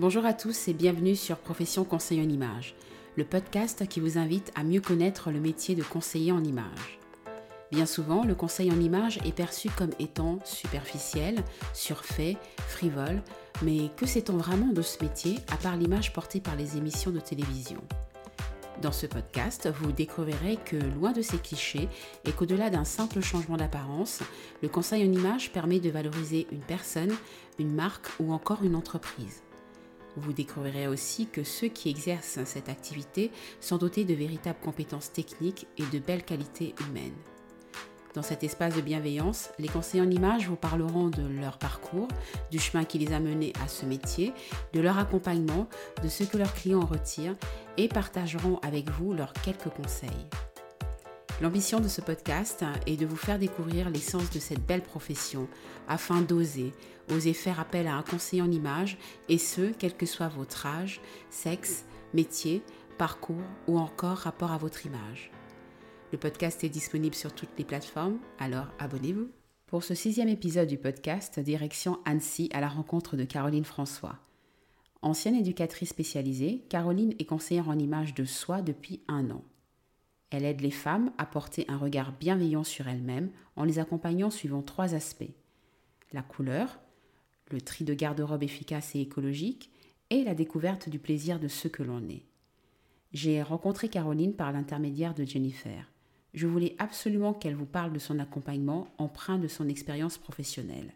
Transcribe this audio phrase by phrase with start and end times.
[0.00, 2.74] Bonjour à tous et bienvenue sur Profession Conseil en Image,
[3.16, 6.98] le podcast qui vous invite à mieux connaître le métier de conseiller en image.
[7.70, 11.44] Bien souvent, le conseil en image est perçu comme étant superficiel,
[11.74, 13.20] surfait, frivole,
[13.60, 17.20] mais que sait-on vraiment de ce métier à part l'image portée par les émissions de
[17.20, 17.82] télévision?
[18.80, 21.90] Dans ce podcast, vous découvrirez que loin de ces clichés
[22.24, 24.20] et qu'au-delà d'un simple changement d'apparence,
[24.62, 27.14] le conseil en image permet de valoriser une personne,
[27.58, 29.42] une marque ou encore une entreprise.
[30.16, 35.66] Vous découvrirez aussi que ceux qui exercent cette activité sont dotés de véritables compétences techniques
[35.78, 37.16] et de belles qualités humaines.
[38.14, 42.08] Dans cet espace de bienveillance, les conseillers en images vous parleront de leur parcours,
[42.50, 44.32] du chemin qui les a menés à ce métier,
[44.72, 45.68] de leur accompagnement,
[46.02, 47.36] de ce que leurs clients en retirent
[47.76, 50.10] et partageront avec vous leurs quelques conseils.
[51.40, 55.48] L'ambition de ce podcast est de vous faire découvrir l'essence de cette belle profession
[55.88, 56.74] afin d'oser,
[57.10, 58.98] oser faire appel à un conseiller en images
[59.30, 61.00] et ce, quel que soit votre âge,
[61.30, 62.62] sexe, métier,
[62.98, 65.30] parcours ou encore rapport à votre image.
[66.12, 69.30] Le podcast est disponible sur toutes les plateformes, alors abonnez-vous.
[69.66, 74.18] Pour ce sixième épisode du podcast, direction Annecy à la rencontre de Caroline François.
[75.00, 79.42] Ancienne éducatrice spécialisée, Caroline est conseillère en images de soi depuis un an.
[80.30, 84.62] Elle aide les femmes à porter un regard bienveillant sur elles-mêmes en les accompagnant suivant
[84.62, 85.34] trois aspects.
[86.12, 86.78] La couleur,
[87.50, 89.70] le tri de garde-robe efficace et écologique,
[90.10, 92.24] et la découverte du plaisir de ce que l'on est.
[93.12, 95.90] J'ai rencontré Caroline par l'intermédiaire de Jennifer.
[96.34, 100.94] Je voulais absolument qu'elle vous parle de son accompagnement empreint de son expérience professionnelle.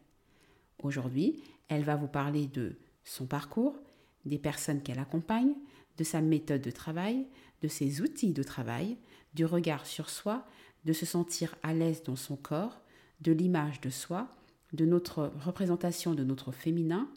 [0.83, 3.77] Aujourd'hui, elle va vous parler de son parcours,
[4.25, 5.55] des personnes qu'elle accompagne,
[5.97, 7.27] de sa méthode de travail,
[7.63, 8.97] de ses outils de travail,
[9.35, 10.47] du regard sur soi,
[10.85, 12.81] de se sentir à l'aise dans son corps,
[13.21, 14.29] de l'image de soi,
[14.73, 17.09] de notre représentation de notre féminin,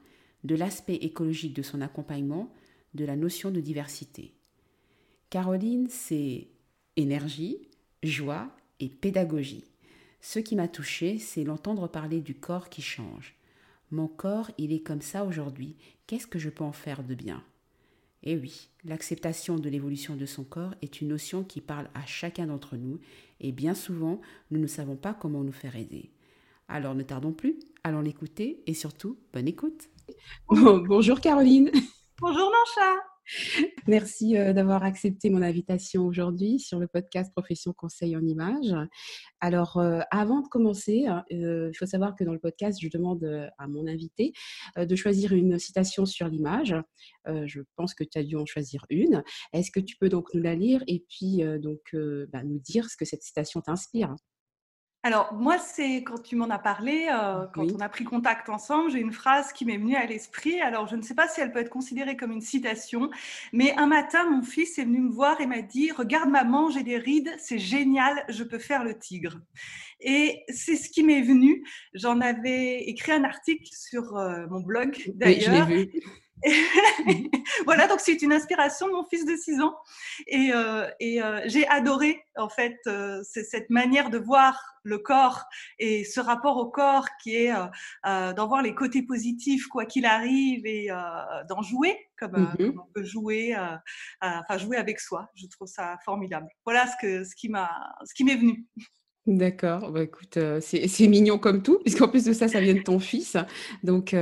[0.43, 2.53] de l'aspect écologique de son accompagnement,
[2.93, 4.33] de la notion de diversité.
[5.29, 6.47] Caroline, c'est
[6.95, 7.67] énergie,
[8.03, 9.65] joie et pédagogie.
[10.21, 13.35] Ce qui m'a touchée, c'est l'entendre parler du corps qui change.
[13.91, 15.75] Mon corps, il est comme ça aujourd'hui.
[16.05, 17.43] Qu'est-ce que je peux en faire de bien?
[18.23, 22.05] Et eh oui, l'acceptation de l'évolution de son corps est une notion qui parle à
[22.05, 22.99] chacun d'entre nous
[23.39, 26.11] et bien souvent, nous ne savons pas comment nous faire aider.
[26.67, 29.89] Alors ne tardons plus, allons l'écouter et surtout, bonne écoute.
[30.49, 31.71] bonjour Caroline.
[32.19, 33.06] Bonjour Mancha.
[33.87, 38.75] Merci euh, d'avoir accepté mon invitation aujourd'hui sur le podcast Profession Conseil en Images.
[39.41, 42.89] Alors, euh, avant de commencer, hein, euh, il faut savoir que dans le podcast, je
[42.89, 44.33] demande à mon invité
[44.77, 46.75] de choisir une citation sur l'image.
[47.25, 49.23] je pense que tu as dû en choisir une.
[49.53, 51.95] Est-ce que tu peux donc nous la lire et puis donc
[52.31, 54.15] bah, nous dire ce que cette citation t'inspire?
[55.07, 58.91] Alors, moi, c'est quand tu m'en as parlé, euh, quand on a pris contact ensemble,
[58.91, 60.59] j'ai une phrase qui m'est venue à l'esprit.
[60.59, 63.09] Alors, je ne sais pas si elle peut être considérée comme une citation,
[63.53, 66.83] mais un matin, mon fils est venu me voir et m'a dit Regarde, maman, j'ai
[66.83, 69.39] des rides, c'est génial, je peux faire le tigre.
[70.01, 71.63] Et c'est ce qui m'est venu.
[71.93, 75.69] J'en avais écrit un article sur euh, mon blog, d'ailleurs.
[75.69, 75.89] Oui,
[77.65, 79.75] voilà, donc c'est une inspiration de mon fils de 6 ans.
[80.27, 85.43] Et, euh, et euh, j'ai adoré, en fait, euh, cette manière de voir le corps
[85.79, 87.53] et ce rapport au corps qui est
[88.05, 90.87] d'en voir les côtés positifs, quoi qu'il arrive, et
[91.49, 92.57] d'en jouer, comme, mm-hmm.
[92.57, 93.57] comme, on peut jouer,
[94.21, 95.29] enfin, jouer avec soi.
[95.35, 96.47] Je trouve ça formidable.
[96.63, 98.65] Voilà ce, que, ce qui m'est venu.
[99.27, 102.97] D'accord, bah, écoute, c'est mignon comme tout, puisqu'en plus de ça, ça vient de ton
[102.97, 103.37] fils.
[103.83, 104.15] Donc,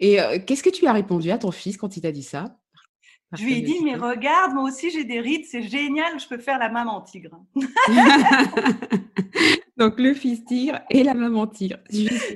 [0.00, 2.58] et qu'est-ce que tu as répondu à ton fils quand il t'a dit ça?
[3.32, 6.38] Je lui ai dit, mais regarde, moi aussi j'ai des rides, c'est génial, je peux
[6.38, 7.38] faire la maman tigre.
[9.76, 11.76] Donc le fils tigre et la maman tigre.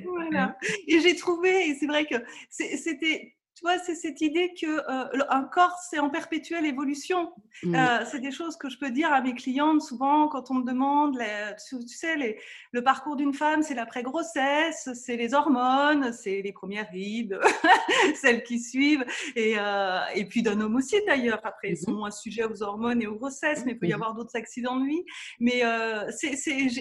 [0.05, 0.59] Voilà.
[0.87, 2.17] Et j'ai trouvé, et c'est vrai que
[2.51, 3.37] c'était
[3.85, 7.33] c'est cette idée que euh, un corps, c'est en perpétuelle évolution.
[7.63, 7.75] Mm.
[7.75, 10.65] Euh, c'est des choses que je peux dire à mes clientes souvent quand on me
[10.65, 11.19] demande,
[11.69, 12.37] tu, sais,
[12.73, 17.39] le parcours d'une femme, c'est l'après-grossesse, c'est les hormones, c'est les premières rides,
[18.15, 19.05] celles qui suivent,
[19.37, 21.41] et, euh, et puis d'un homme aussi d'ailleurs.
[21.45, 21.97] Après, ils sont mm-hmm.
[21.97, 23.95] moins sujets aux hormones et aux grossesses, mais il peut y mm-hmm.
[23.95, 25.05] avoir d'autres accidents de vie.
[25.41, 25.63] Mais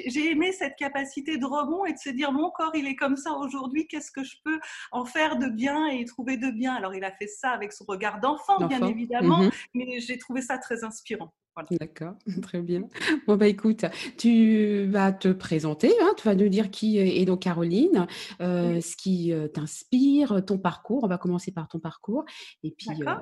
[0.07, 3.17] j'ai aimé cette capacité de rebond et de se dire, mon corps, il est comme
[3.17, 4.59] ça aujourd'hui, qu'est-ce que je peux
[4.91, 7.85] en faire de bien et trouver de bien alors, il a fait ça avec son
[7.87, 9.51] regard d'enfant, bien évidemment, mhm.
[9.73, 11.33] mais j'ai trouvé ça très inspirant.
[11.69, 12.83] D'accord, très bien.
[13.27, 13.85] Bon, bah écoute,
[14.17, 18.07] tu vas te présenter, hein, tu vas nous dire qui est donc Caroline,
[18.41, 21.03] euh, ce qui euh, t'inspire, ton parcours.
[21.03, 22.23] On va commencer par ton parcours.
[22.63, 23.15] Et puis, euh,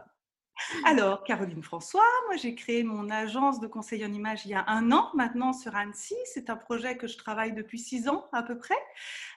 [0.86, 4.64] Alors, Caroline François, moi j'ai créé mon agence de conseil en image il y a
[4.68, 6.16] un an maintenant sur Annecy.
[6.26, 8.78] C'est un projet que je travaille depuis six ans à peu près.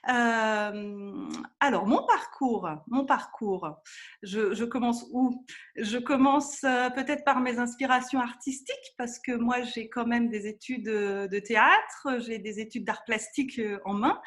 [0.09, 1.29] Euh,
[1.59, 3.81] alors, mon parcours, mon parcours,
[4.21, 5.45] je, commence où?
[5.75, 10.47] Je commence euh, peut-être par mes inspirations artistiques parce que moi j'ai quand même des
[10.47, 14.21] études de théâtre, j'ai des études d'art plastique euh, en main.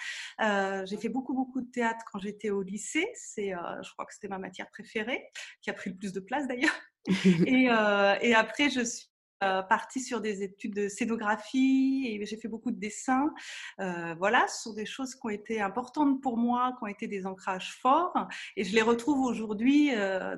[0.87, 3.07] j'ai fait beaucoup, beaucoup de théâtre quand j'étais au lycée.
[3.15, 3.53] C'est,
[3.83, 5.23] je crois que c'était ma matière préférée,
[5.61, 6.86] qui a pris le plus de place d'ailleurs.
[7.47, 9.07] Euh, et, après, je suis
[9.45, 13.33] euh, partie sur des études de scénographie et j'ai fait beaucoup de dessins.
[13.81, 17.07] Euh, voilà, ce sont des choses qui ont été importantes pour moi, qui ont été
[17.07, 18.15] des ancrages forts.
[18.57, 19.91] Et je les retrouve aujourd'hui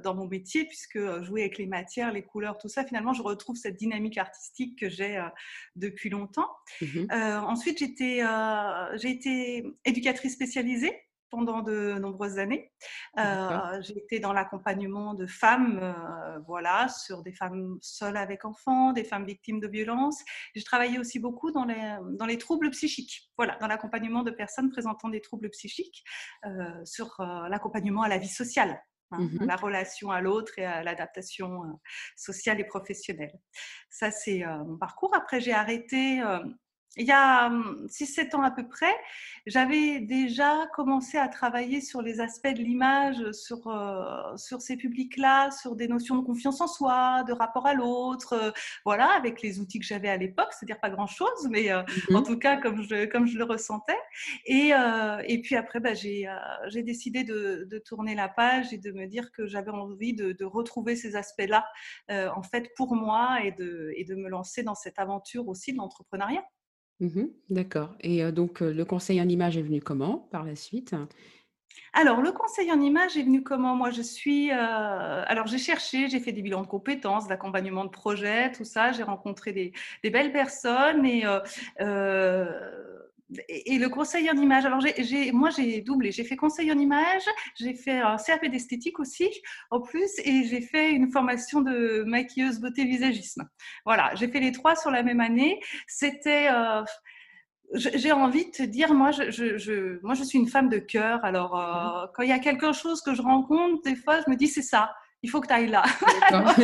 [0.02, 3.56] dans mon métier, puisque jouer avec les matières, les couleurs, tout ça, finalement, je retrouve
[3.56, 5.22] cette dynamique artistique que j'ai
[5.76, 6.50] depuis longtemps.
[6.80, 12.72] Mmh ensuite, j'ai été éducatrice spécialisée pendant de nombreuses années.
[13.18, 18.92] Euh, j'ai été dans l'accompagnement de femmes, euh, voilà, sur des femmes seules avec enfants,
[18.92, 20.22] des femmes victimes de violences.
[20.54, 24.70] J'ai travaillé aussi beaucoup dans les, dans les troubles psychiques, voilà, dans l'accompagnement de personnes
[24.70, 26.04] présentant des troubles psychiques,
[26.46, 27.16] euh, sur
[27.48, 28.80] l'accompagnement à la vie sociale.
[29.10, 31.62] Hein, mmh la relation à l'autre et à l'adaptation
[32.14, 33.32] sociale et professionnelle.
[33.88, 35.14] Ça, c'est mon parcours.
[35.14, 36.22] Après, j'ai arrêté
[36.98, 37.50] il y a
[37.88, 38.94] 6-7 hum, ans à peu près,
[39.46, 45.50] j'avais déjà commencé à travailler sur les aspects de l'image, sur, euh, sur ces publics-là,
[45.50, 48.50] sur des notions de confiance en soi, de rapport à l'autre, euh,
[48.84, 52.22] voilà, avec les outils que j'avais à l'époque, c'est-à-dire pas grand-chose, mais euh, mmh en
[52.22, 53.98] tout cas comme je, comme je le ressentais.
[54.44, 54.72] Et,
[55.24, 56.26] et puis après, bah, j'ai
[56.82, 60.44] décidé de, de, tourner la page et de me dire que j'avais envie de, de,
[60.44, 61.64] retrouver ces aspects-là,
[62.10, 65.78] en fait, pour moi et de, et de me lancer dans cette aventure aussi de
[65.78, 66.44] l'entrepreneuriat.
[67.00, 70.94] Mmh d'accord et donc le conseil en image est venu comment par la suite?
[71.92, 73.74] Alors, le conseil en image est venu comment?
[73.74, 78.52] Moi, je suis, alors j'ai cherché, j'ai fait des bilans de compétences, d'accompagnement de projet,
[78.52, 78.92] tout ça.
[78.92, 81.24] J'ai rencontré des belles personnes et
[83.48, 84.64] et, le conseil en image.
[84.64, 86.12] Alors, j'ai, moi, j'ai doublé.
[86.12, 87.22] J'ai fait conseil en image,
[87.56, 89.28] j'ai fait un CAP d'esthétique aussi,
[89.70, 93.48] en plus, et j'ai fait une formation de maquilleuse beauté visagisme.
[93.84, 95.60] Voilà, j'ai fait les trois sur la même année.
[95.86, 96.48] C'était.
[96.50, 96.82] Euh,
[97.74, 101.22] j'ai envie de te dire, moi je, je, moi, je suis une femme de cœur.
[101.22, 102.10] Alors, euh, mmh.
[102.14, 104.62] quand il y a quelque chose que je rencontre, des fois, je me dis, c'est
[104.62, 104.90] ça
[105.22, 105.82] il faut que tu ailles là.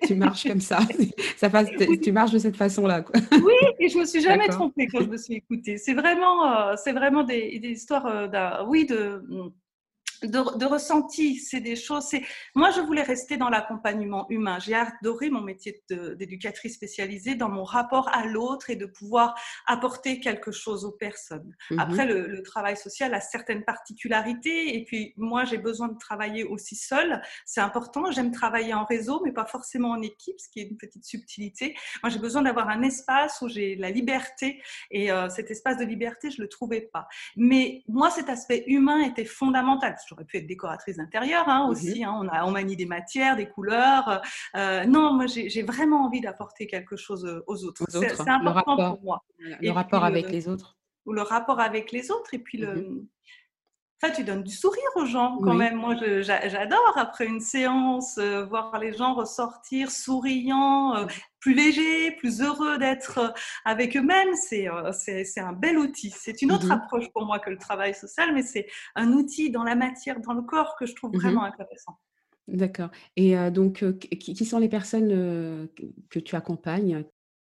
[0.06, 0.78] tu marches comme ça.
[1.36, 1.68] ça passe,
[2.02, 3.04] Tu marches de cette façon-là.
[3.32, 5.76] oui, et je me suis jamais trompée quand je me suis écoutée.
[5.76, 9.22] C'est vraiment, euh, c'est vraiment des, des histoires, euh, oui, de
[10.22, 12.04] de, ressenti, c'est des choses.
[12.04, 12.22] C'est
[12.54, 14.58] moi, je voulais rester dans l'accompagnement humain.
[14.58, 19.34] J'ai adoré mon métier d'éducatrice spécialisée dans mon rapport à l'autre et de pouvoir
[19.66, 21.54] apporter quelque chose aux personnes.
[21.70, 21.78] Mhm.
[21.78, 26.74] Après, le, travail social a certaines particularités et puis moi, j'ai besoin de travailler aussi
[26.74, 27.20] seule.
[27.44, 28.10] C'est important.
[28.10, 31.76] J'aime travailler en réseau, mais pas forcément en équipe, ce qui est une petite subtilité.
[32.02, 35.84] Moi, j'ai besoin d'avoir un espace où j'ai la liberté et euh, cet espace de
[35.84, 37.06] liberté, je le trouvais pas.
[37.36, 42.04] Mais moi, cet aspect humain était fondamental J'aurais pu être décoratrice d'intérieur hein, mmh aussi.
[42.04, 42.18] Hein.
[42.20, 44.20] on, a, on manie des matières, des couleurs.
[44.56, 47.84] Euh, non, moi, j'ai vraiment envie d'apporter quelque chose euh, aux autres.
[47.88, 49.24] C'est important pour moi.
[49.38, 50.76] Le rapport avec les autres.
[51.06, 52.34] Ou le rapport avec les autres.
[52.34, 53.06] Et puis, le, mmh
[54.02, 55.74] Enfin, tu donnes du sourire aux gens quand même.
[55.74, 61.06] Moi, j'adore après une séance euh, voir les gens ressortir souriants,
[61.40, 63.34] plus légers, plus heureux d'être
[63.64, 64.34] avec eux-mêmes.
[64.34, 66.10] C'est un bel outil.
[66.10, 69.50] C'est une autre mmh approche pour moi que le travail social, mais c'est un outil
[69.50, 71.98] dans la matière, dans le corps que je trouve mmh vraiment intéressant.
[72.48, 72.90] D'accord.
[73.16, 75.68] Et donc, qui, qui, sont les personnes
[76.10, 77.04] que tu accompagnes?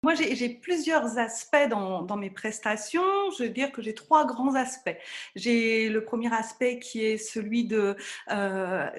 [0.03, 3.31] Moi, j'ai plusieurs aspects dans, mes prestations.
[3.38, 4.96] Je veux dire que j'ai trois grands aspects.
[5.34, 7.96] J'ai le premier aspect qui est celui de,
[8.29, 8.89] euh,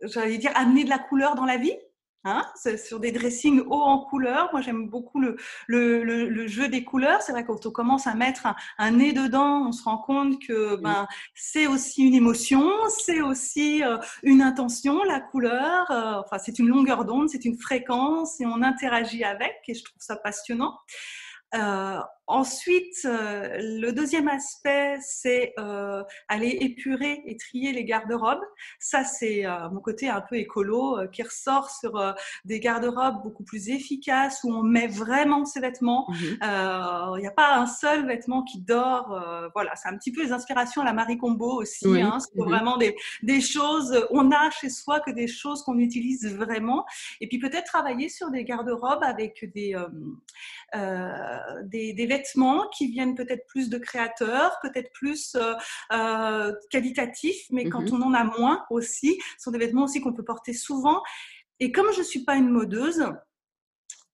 [0.00, 1.76] j'allais dire, amener de la couleur dans la vie.
[2.24, 2.44] Hein,
[2.76, 4.48] sur des dressings hauts en couleurs.
[4.52, 5.36] Moi, j'aime beaucoup le,
[5.66, 7.20] le, le, jeu des couleurs.
[7.20, 8.46] C'est vrai quand on commence à mettre
[8.78, 13.82] un, nez dedans, on se rend compte que ben, c'est aussi une émotion, c'est aussi
[13.82, 15.90] euh, une intention, la couleur.
[15.90, 19.82] Euh, enfin, c'est une longueur d'onde, c'est une fréquence et on interagit avec et je
[19.82, 20.78] trouve ça passionnant.
[21.54, 21.98] Euh,
[22.28, 28.42] Ensuite, euh, le deuxième aspect, c'est euh, aller épurer et trier les garde-robes.
[28.78, 32.14] Ça, c'est euh, mon côté un peu écolo qui ressort sur
[32.44, 36.06] des garde-robes beaucoup plus efficaces où on met vraiment ses vêtements.
[36.08, 36.22] Mmh
[37.14, 39.08] il n'y a pas un seul vêtement qui dort.
[39.54, 42.00] voilà, c'est un petit peu les inspirations à la Marie Combo aussi.
[42.00, 45.78] Hein, c'est mmh vraiment des, des, choses, on a chez soi que des choses qu'on
[45.78, 46.84] utilise vraiment.
[47.20, 49.76] Et puis peut-être travailler sur des garde-robes avec des,
[51.64, 55.54] des, des vêtements qui viennent peut-être plus de créateurs, peut-être plus euh,
[55.92, 60.00] euh, qualitatifs, mais quand mmh on en a moins aussi, ce sont des vêtements aussi
[60.00, 61.02] qu'on peut porter souvent.
[61.60, 63.04] Et comme je ne suis pas une modeuse,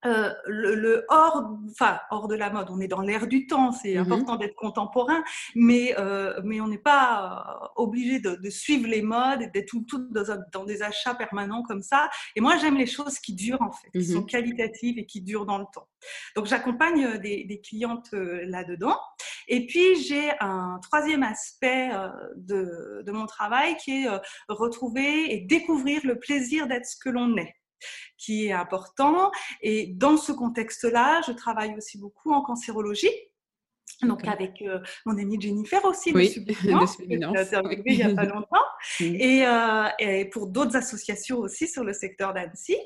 [0.06, 3.96] euh, le, hors, enfin hors de la mode, on est dans l'air du temps, c'est
[3.96, 5.22] mmh important d'être contemporain,
[5.56, 9.66] mais euh, mais on n'est pas euh, obligé de, de, suivre les modes et d'être
[9.66, 12.08] tout, tout dans, dans, des achats permanents comme ça.
[12.36, 15.20] Et moi j'aime les choses qui durent en fait, qui sont mmh qualitatives et qui
[15.20, 15.88] durent dans le temps.
[16.36, 18.96] Donc j'accompagne euh, des, des, clientes là-dedans.
[19.48, 21.90] Et puis j'ai un troisième aspect
[22.36, 24.08] de, de mon travail qui est
[24.48, 27.57] retrouver et découvrir le plaisir d'être ce que l'on est
[28.16, 29.30] qui est important.
[29.62, 33.12] Et dans ce contexte-là, je travaille aussi beaucoup en cancérologie.
[34.02, 36.54] Donc avec euh, mon amie Jennifer aussi, oui, de
[37.08, 38.64] il n'y a pas longtemps,
[39.00, 42.76] et, euh, et, pour d'autres associations aussi sur le secteur d'Annecy,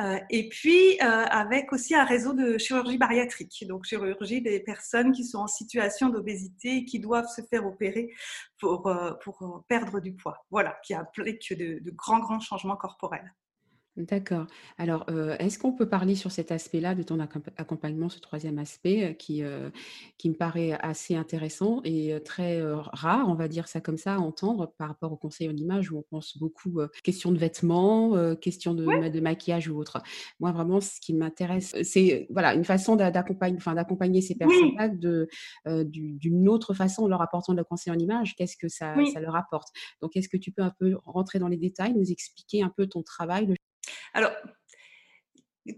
[0.00, 5.24] euh, et puis avec aussi un réseau de chirurgie bariatrique, donc chirurgie des personnes qui
[5.24, 8.10] sont en situation d'obésité et qui doivent se faire opérer
[8.60, 8.90] pour,
[9.22, 13.32] pour perdre du poids, voilà, qui implique de, de grands, grands changements corporels.
[13.98, 14.46] D'accord.
[14.76, 17.18] Alors, euh, est-ce qu'on peut parler sur cet aspect-là de ton
[17.56, 19.70] accompagnement, ce troisième aspect euh, qui, euh,
[20.18, 24.18] qui me paraît assez intéressant et très rare, on va dire ça comme ça, à
[24.18, 28.72] entendre par rapport au conseil en image où on pense beaucoup question de vêtements, question
[28.72, 30.00] de, de maquillage ou autre?
[30.38, 35.28] Moi, vraiment, ce qui m'intéresse, c'est voilà, une façon d'accompagner, enfin, d'accompagner ces personnes-là de,
[35.66, 38.36] d'une autre façon en leur apportant le conseil en image.
[38.36, 39.68] Qu'est-ce que ça, ça leur apporte?
[40.02, 42.86] Donc, est-ce que tu peux un peu rentrer dans les détails, nous expliquer un peu
[42.86, 43.48] ton travail,
[44.18, 44.32] alors,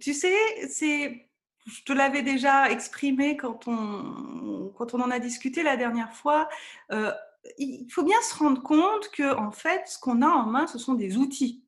[0.01, 0.35] tu sais,
[0.71, 1.29] c'est,
[1.67, 6.49] je te l'avais déjà exprimé quand on, quand on en a discuté la dernière fois.
[6.91, 7.13] Euh,
[7.59, 10.79] il faut bien se rendre compte que, en fait, ce qu'on a en main, ce
[10.79, 11.63] sont des outils.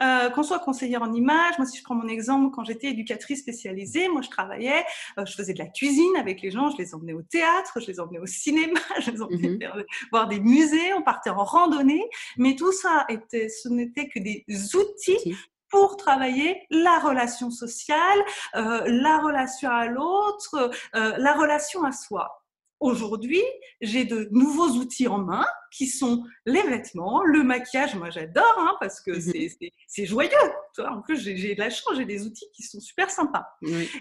[0.00, 3.40] Euh, qu'on soit conseillère en image, moi si je prends mon exemple, quand j'étais éducatrice
[3.40, 4.82] spécialisée, moi je travaillais,
[5.18, 7.86] euh, je faisais de la cuisine avec les gens, je les emmenais au théâtre, je
[7.86, 12.08] les emmenais au cinéma, je les emmenais mmh voir des musées, on partait en randonnée,
[12.38, 15.36] mais tout ça était, ce n'était que des outils
[15.70, 18.18] pour travailler la relation sociale,
[18.56, 22.40] euh, la relation à l'autre, euh, la relation à soi.
[22.80, 23.42] Aujourd'hui,
[23.82, 27.94] j'ai de nouveaux outils en main qui sont les vêtements, le maquillage.
[27.94, 29.70] Moi, j'adore hein, parce que mhm.
[29.86, 30.30] c'est joyeux.
[30.78, 33.46] En plus, j'ai de la chance, j'ai des outils qui sont super sympas.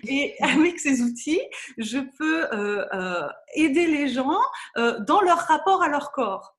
[0.07, 1.41] Et avec ces outils,
[1.77, 4.39] je peux euh, euh aider les gens
[4.77, 6.55] euh, dans leur rapport à leur corps.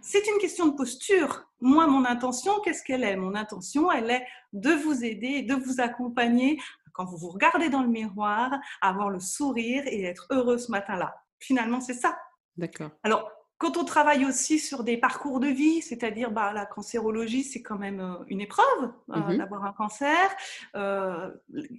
[0.00, 1.45] C'est une question de posture.
[1.60, 3.16] Moi, mon intention, qu'est-ce qu'elle est?
[3.16, 6.58] Mon intention, elle est de vous aider, de vous accompagner
[6.92, 10.70] quand vous vous regardez dans le miroir, à avoir le sourire et être heureux ce
[10.70, 11.14] matin-là.
[11.38, 12.16] Finalement, c'est ça.
[12.56, 12.90] D'accord.
[13.02, 17.62] Alors, quand on travaille aussi sur des parcours de vie, c'est-à-dire bah, la cancérologie, c'est
[17.62, 19.38] quand même euh, une épreuve euh, mhm.
[19.38, 20.30] d'avoir un cancer.
[20.74, 21.30] Euh,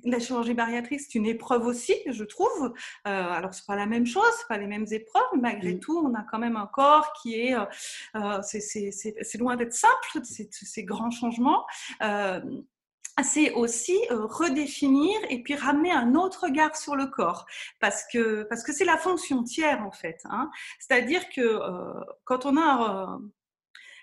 [0.04, 2.66] la chirurgie bariatrique, c'est une épreuve aussi, je trouve.
[2.66, 2.72] Euh,
[3.06, 5.80] alors, c'est pas la même chose, c'est pas les mêmes épreuves, mais malgré mhm.
[5.80, 10.84] tout, on a quand même un corps qui est, euh, c'est loin d'être simple, ces
[10.84, 11.66] grands changements
[13.24, 17.46] c'est aussi euh, redéfinir et puis ramener un autre regard sur le corps
[17.80, 20.50] parce que parce que c'est la fonction tiers en fait hein.
[20.80, 23.18] c'est-à-dire que euh, quand on a euh,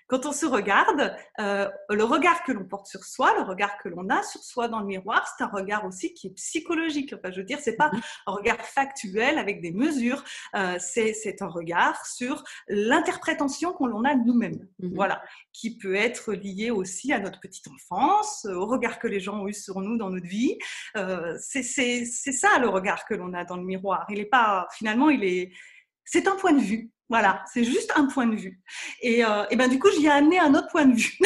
[0.07, 3.89] quand on se regarde, euh, le regard que l'on porte sur soi, le regard que
[3.89, 7.13] l'on a sur soi dans le miroir, c'est un regard aussi qui est psychologique.
[7.17, 8.01] Enfin, je veux dire, c'est pas mhm.
[8.27, 10.23] un regard factuel avec des mesures,
[10.55, 14.67] euh, c'est un regard sur l'interprétation qu'on en a de nous-mêmes.
[14.79, 14.93] Mhm.
[14.93, 19.41] Voilà, qui peut être lié aussi à notre petite enfance, au regard que les gens
[19.41, 20.57] ont eu sur nous dans notre vie.
[20.97, 24.05] Euh, c'est ça le regard que l'on a dans le miroir.
[24.09, 25.51] Il est pas, finalement, il est,
[26.03, 26.91] c'est un point de vue.
[27.09, 28.59] Voilà, c'est juste un point de vue.
[29.01, 31.17] Et, euh, et ben du coup, j'y ai amené un autre point de vue.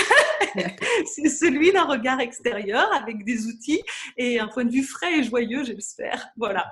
[1.06, 3.82] c'est celui d'un regard extérieur avec des outils
[4.18, 6.28] et un point de vue frais et joyeux, j'espère.
[6.36, 6.66] Voilà.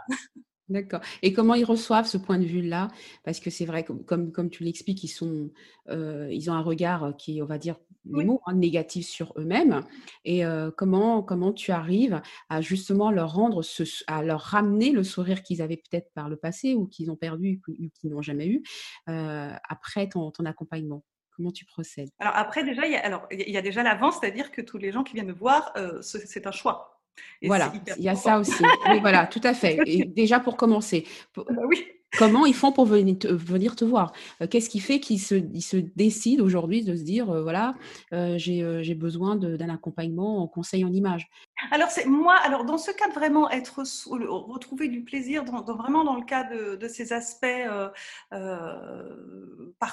[0.69, 0.99] D'accord.
[1.21, 2.89] Et comment ils reçoivent ce point de vue-là?
[3.23, 5.49] Parce que c'est vrai, comme, comme tu l'expliques, ils, sont,
[5.89, 9.81] euh, ils ont un regard qui, on va dire, mots hein, négatifs sur eux-mêmes.
[10.25, 15.03] Et euh, comment, comment tu arrives à justement leur rendre, ce, à leur ramener le
[15.03, 18.47] sourire qu'ils avaient peut-être par le passé ou qu'ils ont perdu ou qu'ils n'ont jamais
[18.47, 18.61] eu
[19.09, 21.05] euh, après ton, ton accompagnement?
[21.31, 22.09] Comment tu procèdes?
[22.19, 24.79] Alors après, déjà, il y a, alors, il y a déjà l'avance, c'est-à-dire que tous
[24.79, 25.71] les gens qui viennent me voir,
[26.01, 26.96] c'est un choix
[27.43, 28.63] voilà, il y a ça aussi.
[28.89, 29.79] Oui, voilà, tout à fait.
[29.85, 31.05] Et déjà pour commencer,
[31.35, 31.85] bah oui.
[32.17, 34.13] comment ils font pour venir te, venir te voir?
[34.41, 37.75] Euh, Qu'est-ce qui fait qu'ils se, ils se décident aujourd'hui de se dire, euh, voilà,
[38.13, 41.29] euh, j'ai besoin d'un accompagnement en conseil en image?
[41.71, 43.83] Alors c'est moi, alors dans ce cas vraiment être
[44.27, 47.45] retrouver du plaisir, dans, vraiment dans le cas de, ces aspects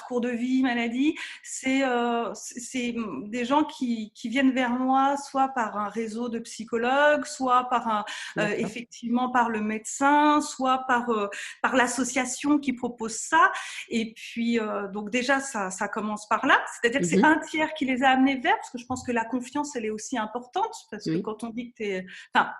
[0.05, 2.31] parcours de vie, maladie, c'est euh,
[3.25, 7.87] des gens qui, qui, viennent vers moi soit par un réseau de psychologues, soit par
[7.87, 8.05] un
[8.57, 11.07] effectivement par le médecin, soit par
[11.61, 13.51] par l'association qui proposent ça.
[13.89, 14.59] Et puis,
[14.93, 16.63] donc déjà, ça, ça commence par là.
[16.73, 17.25] C'est-à-dire que c'est mhm.
[17.25, 19.85] un tiers qui les a amenés vers, parce que je pense que la confiance, elle
[19.85, 22.05] est aussi importante, parce que quand on dit que tu es...
[22.33, 22.51] Enfin,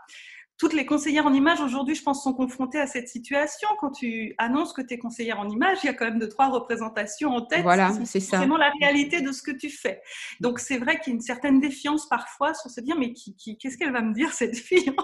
[0.57, 3.67] toutes les conseillères en image aujourd'hui, je pense, sont confrontées à cette situation.
[3.79, 6.29] Quand tu annonces que tu es conseillère en image, il y a quand même deux,
[6.29, 7.63] trois représentations en tête.
[7.63, 8.37] Voilà, c'est ça.
[8.37, 10.01] vraiment la réalité de ce que tu fais.
[10.39, 13.57] Donc, c'est vrai qu'il y a une certaine défiance parfois sur se dire, mais qui,
[13.57, 14.95] qu'est-ce qu'elle va me dire, cette fille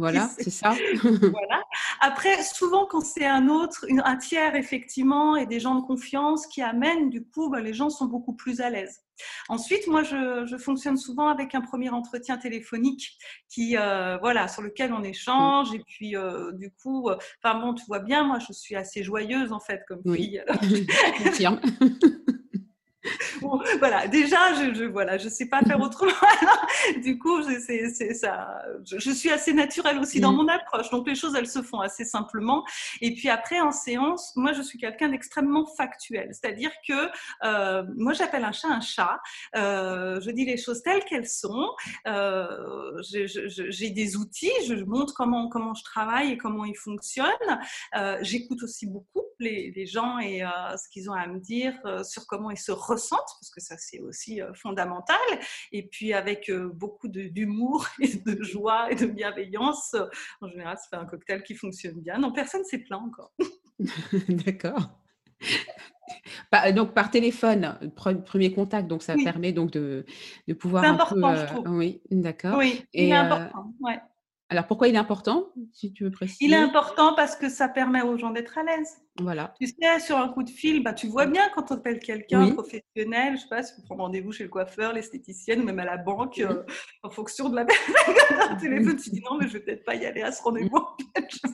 [0.00, 0.74] Voilà, c'est ça.
[1.02, 1.62] voilà.
[2.00, 6.62] Après, souvent, quand c'est un autre, un tiers, effectivement, et des gens de confiance qui
[6.62, 9.02] amènent, du coup, bah, les gens sont beaucoup plus à l'aise.
[9.50, 13.18] Ensuite, moi, je, fonctionne souvent avec un premier entretien téléphonique
[13.50, 15.74] qui, euh, voilà, sur lequel on échange.
[15.74, 19.02] Et puis, euh, du coup, euh, enfin bon, tu vois bien, moi, je suis assez
[19.02, 20.42] joyeuse en fait comme fille.
[21.22, 21.60] Confirme.
[23.78, 26.12] voilà, déjà, je, je voilà, je sais pas faire autrement.
[27.02, 28.62] du coup, c'est ça.
[28.84, 30.36] Je, suis assez naturelle aussi dans mm.
[30.36, 32.64] mon approche, donc les choses elles se font assez simplement.
[33.00, 37.08] Et puis après, en séance, moi, je suis quelqu'un d'extrêmement factuel, c'est-à-dire que
[37.44, 39.18] euh, moi, j'appelle un chat un chat.
[39.56, 41.70] Euh, je dis les choses telles qu'elles sont.
[42.06, 47.28] Euh, J'ai des outils, je montre comment comment je travaille et comment ils fonctionnent.
[47.96, 51.74] Euh, j'écoute aussi beaucoup les, les gens et euh, ce qu'ils ont à me dire
[52.04, 55.16] sur comment ils se ressentent, parce que ça c'est aussi euh, fondamental.
[55.72, 59.96] Et puis avec euh, beaucoup d'humour et de joie et de bienveillance,
[60.40, 62.18] en général, c'est un cocktail qui fonctionne bien.
[62.18, 63.32] Non, personne s'est plaint encore.
[64.28, 64.90] D'accord.
[66.74, 70.04] Donc par téléphone, premier contact, donc ça permet donc de,
[70.48, 70.82] de pouvoir.
[70.82, 71.68] C'est important, peu, je trouve.
[71.68, 72.58] Oui, d'accord.
[72.58, 73.72] Oui, c'est important.
[73.80, 74.00] Ouais.
[74.52, 76.44] Alors pourquoi il est important, si tu veux préciser?
[76.44, 79.00] Il est important parce que ça permet aux gens d'être à l'aise.
[79.20, 79.54] Voilà.
[79.60, 82.50] Tu sais, sur un coup de fil, bah, tu vois bien quand on appelle quelqu'un
[82.50, 85.84] professionnel, je sais pas, si on prend rendez-vous chez le coiffeur, l'esthéticienne ou même à
[85.84, 86.64] la banque, euh,
[87.04, 87.64] en fonction de la
[88.28, 90.84] personne téléphone, tu dis non, mais je vais peut-être pas y aller à ce rendez-vous.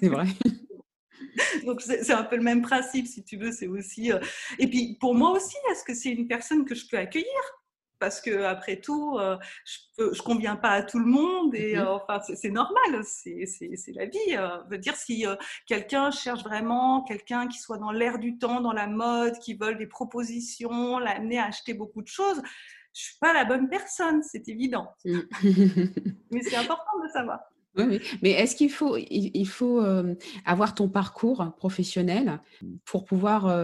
[0.00, 0.24] C'est vrai.
[1.66, 3.52] Donc c'est un peu le même principe, si tu veux.
[3.52, 4.10] C'est aussi.
[4.10, 4.20] Euh,
[4.58, 7.28] et puis pour moi aussi, est-ce que c'est une personne que je peux accueillir?
[7.98, 9.36] Parce que après tout, euh,
[9.98, 13.46] je ne conviens pas à tout le monde et mmh euh, enfin c'est normal, c'est
[13.94, 14.18] la vie.
[14.32, 14.58] Euh.
[14.70, 15.24] veut dire si
[15.66, 19.74] quelqu'un cherche vraiment quelqu'un qui soit dans l'air du temps, dans la mode, qui veut
[19.74, 22.40] des propositions, l'amener à acheter beaucoup de choses,
[22.92, 24.88] je suis pas la bonne personne, c'est évident.
[25.04, 25.20] Mmh.
[26.30, 27.40] Mais c'est important de savoir.
[27.76, 28.00] Oui, oui.
[28.22, 29.84] Mais est-ce qu'il faut, il, faut
[30.46, 32.40] avoir ton parcours professionnel
[32.86, 33.54] pour pouvoir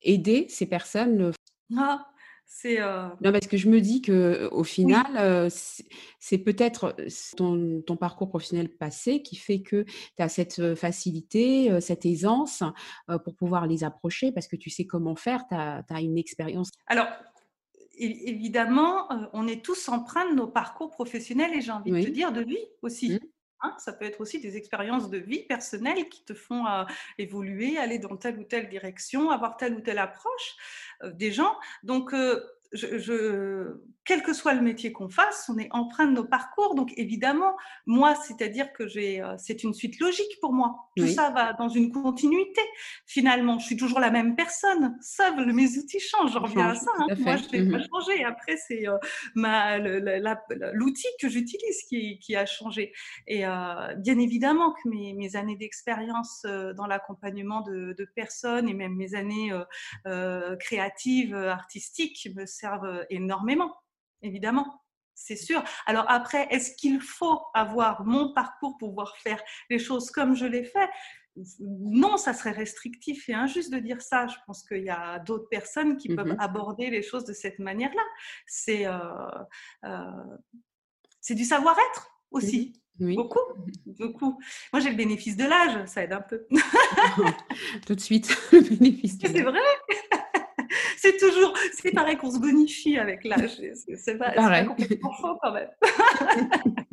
[0.00, 1.32] aider ces personnes?
[1.76, 2.06] Ah.
[2.66, 5.48] Euh, non, parce que je me dis que au final, euh,
[6.18, 6.96] c'est peut-être
[7.36, 12.62] ton, ton, parcours professionnel passé qui fait que tu as cette facilité, cette aisance
[13.24, 16.70] pour pouvoir les approcher parce que tu sais comment faire, tu as, une expérience.
[16.86, 17.08] Alors,
[17.98, 22.32] évidemment, on est tous empreints de nos parcours professionnels et j'ai envie de te dire
[22.32, 23.14] de vie aussi.
[23.14, 23.18] Mmh.
[23.60, 26.84] Hein, ça peut être aussi des expériences de vie personnelles qui te font euh,
[27.18, 30.56] évoluer, aller dans telle ou telle direction, avoir telle ou telle approche
[31.02, 31.56] euh, des gens.
[31.82, 36.24] Donc, euh, je, quel que soit le métier qu'on fasse, on est empreint de nos
[36.24, 36.74] parcours.
[36.74, 40.90] Donc évidemment, moi, c'est-à-dire que j'ai, euh, c'est une suite logique pour moi.
[40.96, 42.60] Tout ça va dans une continuité.
[43.06, 44.96] Finalement, je suis toujours la même personne.
[45.00, 46.32] Sauf mes outils changent.
[46.32, 46.90] Je reviens à ça.
[46.98, 47.06] Hein.
[47.18, 48.24] Moi, je n'ai pas mmh changé.
[48.24, 48.98] Après, c'est euh,
[49.34, 52.92] ma, l'outil que j'utilise qui, qui, a changé.
[53.26, 58.74] Et euh, bien évidemment que mes, mes années d'expérience dans l'accompagnement de, de, personnes et
[58.74, 59.52] même mes années
[60.60, 63.72] créatives, artistiques me servent énormément
[64.24, 64.80] évidemment.
[65.14, 65.62] C'est sûr.
[65.86, 70.44] Alors après, est-ce qu'il faut avoir mon parcours pour pouvoir faire les choses comme je
[70.44, 70.90] l'ai fait?
[71.60, 74.26] Non, ça serait restrictif et injuste de dire ça.
[74.26, 76.40] Je pense qu'il y a d'autres personnes qui peuvent mhm.
[76.40, 78.02] aborder les choses de cette manière-là.
[78.46, 78.98] C'est euh,
[79.84, 80.36] euh,
[81.20, 82.80] c'est du savoir-être aussi.
[83.00, 83.16] Oui.
[83.16, 83.40] Beaucoup,
[83.86, 84.40] beaucoup.
[84.72, 86.46] Moi, j'ai le bénéfice de l'âge, ça aide un peu.
[87.86, 89.36] Tout de suite, le bénéfice de l'âge.
[89.36, 89.60] C'est vrai
[90.96, 93.60] c'est toujours, c'est pareil qu'on se bonifie avec l'âge.
[93.96, 95.70] C'est pas, pas, complètement faux quand même.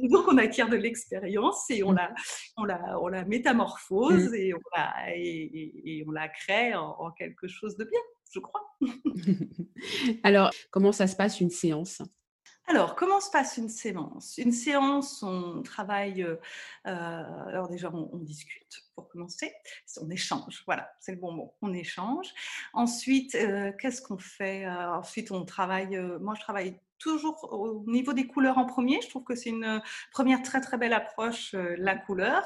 [0.00, 1.96] toujours qu'on acquiert de l'expérience et on mm.
[1.96, 2.14] la,
[2.56, 4.34] on la, on la métamorphose mm.
[4.34, 8.00] et, on la, et, on la crée en, quelque chose de bien,
[8.32, 8.62] je crois.
[10.22, 12.02] Alors, comment ça se passe une séance?
[12.66, 14.38] Alors, comment se passe une séance?
[14.38, 16.36] Une séance, on travaille, euh,
[16.86, 19.52] euh, alors déjà, on, discute pour commencer,
[20.00, 22.32] on échange, voilà, c'est le bon mot, on échange.
[22.72, 24.66] Ensuite, euh, qu'est-ce qu'on fait?
[24.66, 29.02] Ensuite, on travaille, moi je travaille toujours au niveau des couleurs en premier.
[29.02, 32.44] Je trouve que c'est une première très très belle approche, la couleur.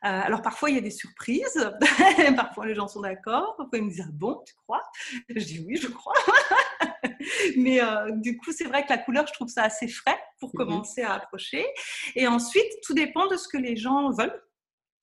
[0.00, 1.70] alors parfois il y a des surprises,
[2.36, 4.82] parfois les gens sont d'accord, parfois ils me disent ah bon, tu crois?
[5.28, 6.14] Je dis oui, je crois.
[7.56, 10.50] Mais euh, du coup, c'est vrai que la couleur, je trouve ça assez frais pour
[10.54, 10.58] mhm.
[10.58, 11.64] commencer à approcher.
[12.16, 14.42] Et ensuite, tout dépend de ce que les gens veulent.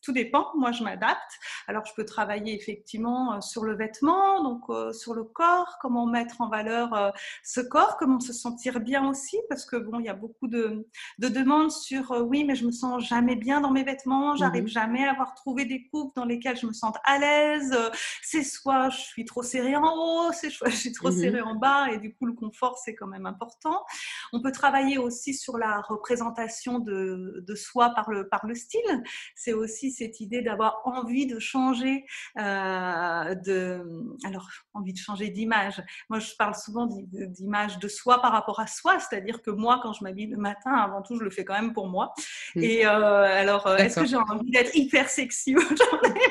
[0.01, 0.47] Tout dépend.
[0.55, 1.39] Moi, je m'adapte.
[1.67, 6.05] Alors, je peux travailler effectivement euh, sur le vêtement, donc euh, sur le corps, comment
[6.05, 7.11] mettre en valeur euh,
[7.43, 10.87] ce corps, comment se sentir bien aussi, parce que bon, il y a beaucoup de,
[11.19, 14.67] de demandes sur oui, mais je me sens jamais bien dans mes vêtements, j'arrive mmh
[14.67, 17.75] jamais à avoir trouvé des coupes dans lesquelles je me sente à l'aise.
[18.21, 21.41] C'est soit je suis trop serrée en haut, c'est soit je suis trop mmh serrée
[21.41, 23.85] en bas, et du coup, le confort, c'est quand même important.
[24.33, 29.03] On peut travailler aussi sur la représentation de, de soi par le, par le style.
[29.35, 32.05] C'est aussi cette idée d'avoir envie de changer
[32.37, 33.83] euh, de,
[34.25, 35.81] alors envie de changer d'image.
[36.09, 39.93] Moi, je parle souvent d'image de soi par rapport à soi, c'est-à-dire que moi, quand
[39.93, 42.13] je m'habille le matin, avant tout, je le fais quand même pour moi.
[42.55, 46.21] Et euh, alors, euh, est-ce que j'ai envie d'être hyper sexy aujourd'hui?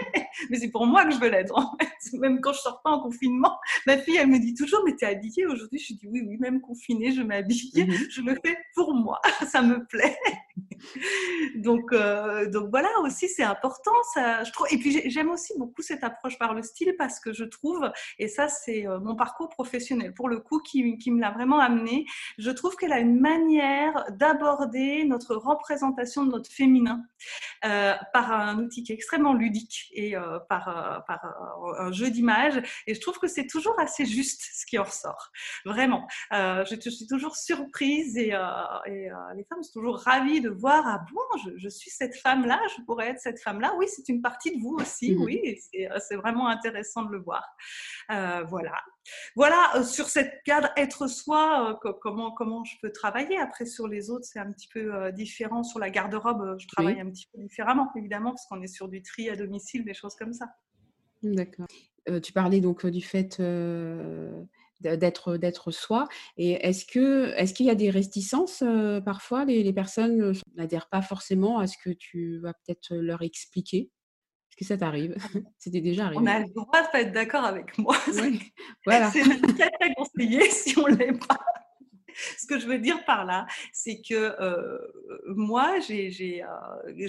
[0.51, 1.57] Mais c'est pour moi que je veux l'être.
[1.57, 2.19] En fait.
[2.19, 5.07] Même quand je sors pas en confinement, ma fille, elle me dit toujours, mais t'es
[5.07, 5.79] habillée aujourd'hui?
[5.79, 7.73] Je dis oui, oui, même confinée, je m'habille.
[7.75, 7.97] Mhm.
[8.11, 9.21] Je le fais pour moi.
[9.47, 10.17] Ça me plaît.
[11.57, 11.93] donc,
[12.53, 13.93] donc voilà aussi, c'est important.
[14.17, 14.67] Je trouve.
[14.71, 18.29] Et puis j'aime aussi beaucoup cette approche par le style parce que je trouve, et
[18.29, 22.05] ça c'est euh, mon parcours professionnel pour le coup qui, me l'a vraiment amené,
[22.39, 27.05] je trouve qu'elle a une manière d'aborder notre représentation de notre féminin
[27.65, 31.05] euh, par un outil qui est extrêmement ludique et euh, par,
[31.79, 32.61] un jeu d'images.
[32.87, 35.31] Et je trouve que c'est toujours assez juste ce qui en ressort.
[35.65, 36.07] Vraiment.
[36.33, 38.33] Je, suis toujours surprise et
[38.87, 42.83] les femmes sont toujours ravies de voir, ah bon, je, je suis cette femme-là, je
[42.85, 43.75] pourrais être cette femme-là.
[43.79, 47.19] Oui, c'est une partie de vous aussi, mmh oui, euh, c'est vraiment intéressant de le
[47.19, 47.45] voir.
[48.11, 48.75] Euh, voilà.
[49.35, 53.39] Voilà, euh, sur cette cadre être soi, comment, comment je peux travailler.
[53.39, 55.63] Après, sur les autres, c'est un petit peu différent.
[55.63, 59.03] Sur la garde-robe, je travaille un petit peu différemment, évidemment, parce qu'on est sur du
[59.03, 60.47] tri à domicile, des choses comme ça.
[61.23, 61.67] D'accord.
[62.23, 63.41] tu parlais donc du fait
[64.81, 66.09] d'être d'être soi.
[66.37, 68.63] Et est-ce que est-ce qu'il y a des réticences
[69.05, 73.91] parfois les, personnes n'adhèrent pas forcément à ce que tu vas peut-être leur expliquer?
[74.51, 75.17] Est-ce que ça t'arrive?
[75.19, 76.21] Ah C'était déjà arrivé.
[76.23, 77.97] On a le droit de pas être d'accord avec moi.
[78.85, 79.11] Voilà.
[79.11, 81.39] C'est très, très conseillé si on l'est pas.
[82.39, 84.35] Ce que je veux dire par là, c'est que
[85.27, 86.43] moi, j'ai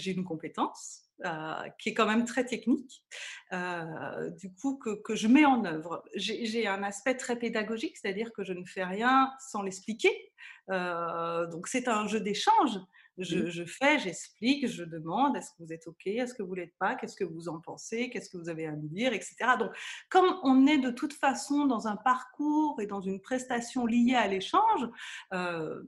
[0.07, 3.03] une compétence euh, qui est quand même très technique,
[3.51, 6.03] euh, du coup que, que, je mets en œuvre.
[6.13, 10.31] J'ai un aspect très pédagogique, c'est-à-dire que je ne fais rien sans l'expliquer.
[10.69, 12.79] Euh, donc c'est un jeu d'échange.
[13.17, 16.75] Je, je, fais, j'explique, je demande est-ce que vous êtes OK, est-ce que vous l'êtes
[16.77, 19.35] pas, qu'est-ce que vous en pensez, qu'est-ce que vous avez à me dire, etc.
[19.57, 19.71] Donc,
[20.09, 24.27] comme on est de toute façon dans un parcours et dans une prestation liée à
[24.27, 24.87] l'échange,
[25.33, 25.81] euh,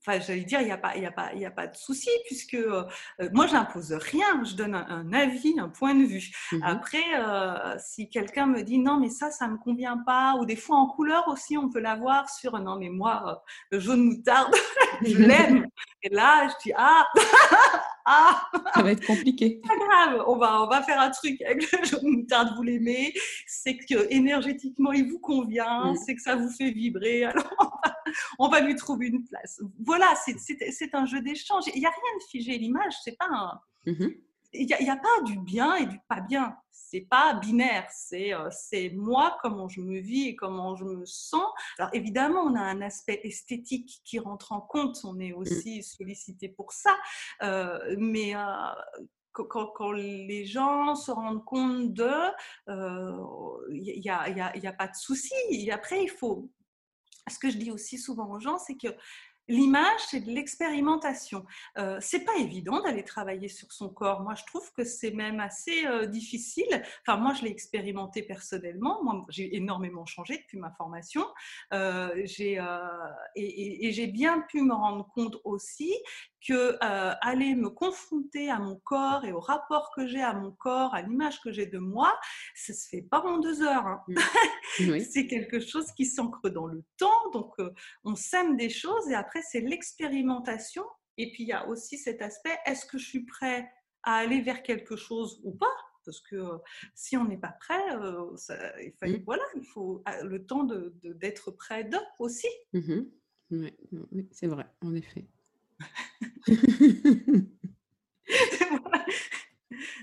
[0.00, 2.10] enfin, j'allais dire, il n'y a, pas, y a, pas, y a pas de souci,
[2.26, 2.84] puisque euh,
[3.32, 6.30] moi, je n'impose rien, je donne un, avis, un point de vue.
[6.52, 10.36] Mmh Après, euh, si quelqu'un me dit non, mais ça, ça ne me convient pas,
[10.40, 13.34] ou des fois en couleur aussi, on peut l'avoir sur non, mais moi, euh,
[13.70, 14.54] le jaune moutarde,
[15.02, 15.66] je l'aime.
[16.02, 17.06] Et là, je dis ah,
[18.06, 18.42] ah,
[18.74, 19.60] ça va être compliqué.
[19.66, 23.12] Pas grave, on va, on va faire un truc avec le jaune moutarde, vous l'aimez,
[23.46, 27.97] c'est que énergétiquement, il vous convient, c'est que ça vous fait vibrer, alors on va
[28.66, 29.60] lui trouver une place.
[29.84, 31.64] Voilà, c'est un jeu d'échange.
[31.74, 32.58] Il n'y a rien de figé.
[32.58, 33.60] L'image, c'est pas un.
[33.86, 34.14] Mhm.
[34.54, 36.56] Il n'y a, pas du bien et du pas bien.
[36.70, 37.86] C'est pas binaire.
[38.14, 41.44] Euh, c'est moi, comment je me vis et comment je me sens.
[41.78, 44.96] Alors évidemment, on a un aspect esthétique qui rentre en compte.
[45.04, 45.82] On est aussi mm.
[45.82, 46.96] sollicité pour ça.
[47.42, 48.40] Euh, mais euh,
[49.32, 52.10] quand, les gens se rendent compte de,
[53.70, 55.34] il n'y a, a, pas de souci.
[55.50, 56.48] Et après, il faut
[57.28, 58.88] ce que je dis aussi souvent aux gens, c'est que
[59.48, 61.44] L'image, c'est de l'expérimentation.
[61.78, 64.20] Euh, c'est pas évident d'aller travailler sur son corps.
[64.20, 66.84] Moi, je trouve que c'est même assez euh, difficile.
[67.06, 69.02] Enfin, moi, je l'ai expérimenté personnellement.
[69.02, 71.24] Moi, j'ai énormément changé depuis ma formation.
[71.72, 72.78] Euh, j'ai euh,
[73.36, 75.94] et, et, et j'ai bien pu me rendre compte aussi
[76.46, 80.52] que euh, aller me confronter à mon corps et au rapport que j'ai à mon
[80.52, 82.18] corps, à l'image que j'ai de moi,
[82.54, 83.86] ça se fait pas en deux heures.
[83.86, 84.02] Hein.
[84.08, 85.00] Mmh.
[85.10, 87.30] c'est quelque chose qui s'ancre dans le temps.
[87.32, 87.70] Donc, euh,
[88.04, 90.84] on sème des choses et après, c'est l'expérimentation.
[91.16, 93.68] Et puis, il y a aussi cet aspect, est-ce que je suis prêt
[94.04, 95.66] à aller vers quelque chose ou pas?
[96.04, 96.58] Parce que euh,
[96.94, 97.82] si on n'est pas prêt,
[98.80, 99.22] il, mmh.
[99.26, 102.48] voilà, il faut le temps d'être de, prêt d'eux aussi.
[102.72, 103.02] Mmh
[103.50, 105.26] oui, c'est vrai, en effet.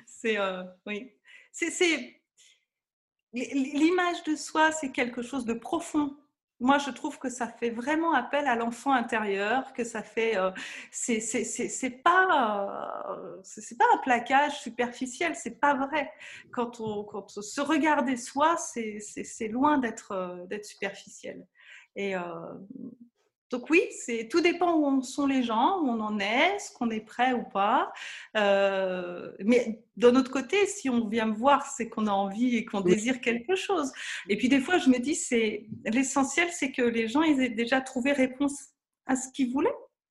[0.05, 1.11] c'est euh, oui,
[1.51, 2.21] c'est
[3.33, 6.17] l'image de soi, c'est quelque chose de profond.
[6.61, 10.51] Moi, je trouve que ça fait vraiment appel à l'enfant intérieur, que ça fait, euh,
[10.89, 12.23] c'est pas,
[13.11, 13.41] euh,
[13.77, 16.13] pas un plaquage superficiel, c'est pas vrai.
[16.53, 21.45] Quand on, quand se regarder soi, c'est loin d'être d'être superficiel.
[21.97, 22.15] Et
[23.55, 26.73] Donc oui, c'est tout dépend où en sont les gens, où on en est, ce
[26.73, 27.93] qu'on est prêt ou pas.
[28.35, 32.65] Euh, mais d'un autre côté, si on vient me voir, c'est qu'on a envie et
[32.65, 33.93] qu'on désire quelque chose.
[34.27, 37.47] Et puis des fois, je me dis, c'est l'essentiel, c'est que les gens ils aient
[37.47, 38.71] déjà trouvé réponse
[39.05, 39.69] à ce qu'ils voulaient.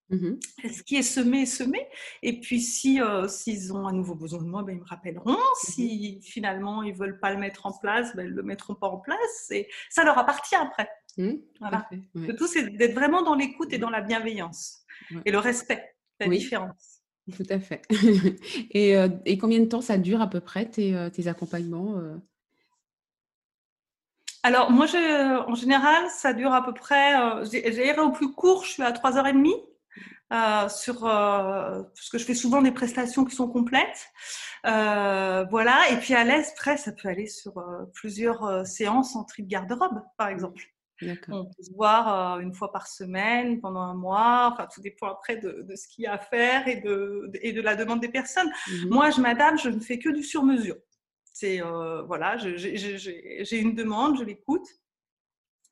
[0.09, 0.37] Mmh
[0.71, 1.87] ce qui est semé est semé.
[2.23, 5.33] Et puis, si euh, s'ils ont un nouveau besoin de moi, ben, ils me rappelleront.
[5.33, 8.89] Mmh si finalement ils veulent pas le mettre en place, ben, ils le mettront pas
[8.89, 9.51] en place.
[9.51, 10.89] Et ça leur appartient après.
[11.17, 11.89] Mmh, voilà.
[12.15, 14.85] Le tout, c'est d'être vraiment dans l'écoute et dans la bienveillance
[15.25, 17.01] et le respect, la différence.
[17.37, 17.83] Tout à fait.
[18.71, 22.01] et, euh, et, combien de temps ça dure à peu près tes, euh, tes accompagnements
[24.47, 24.85] alors, moi,
[25.49, 27.15] en général, ça dure à peu près,
[27.47, 29.55] j'ai au plus court, je suis à 3h30.
[30.33, 34.09] Euh, sur euh, parce que je fais souvent des prestations qui sont complètes.
[34.67, 37.55] Euh, voilà, et puis à l'aise, près, ça peut aller sur
[37.93, 40.74] plusieurs séances en tri de garde-robe, par exemple.
[41.29, 45.37] On peut se voir une fois par semaine, pendant un mois, enfin tout dépend après
[45.37, 48.49] de, ce qu'il y a à faire et de, et de la demande des personnes.
[48.49, 50.77] Mmh Moi, je m'adapte, je ne fais que du sur-mesure.
[51.25, 51.61] C'est
[52.07, 54.69] voilà, j'ai une demande, je l'écoute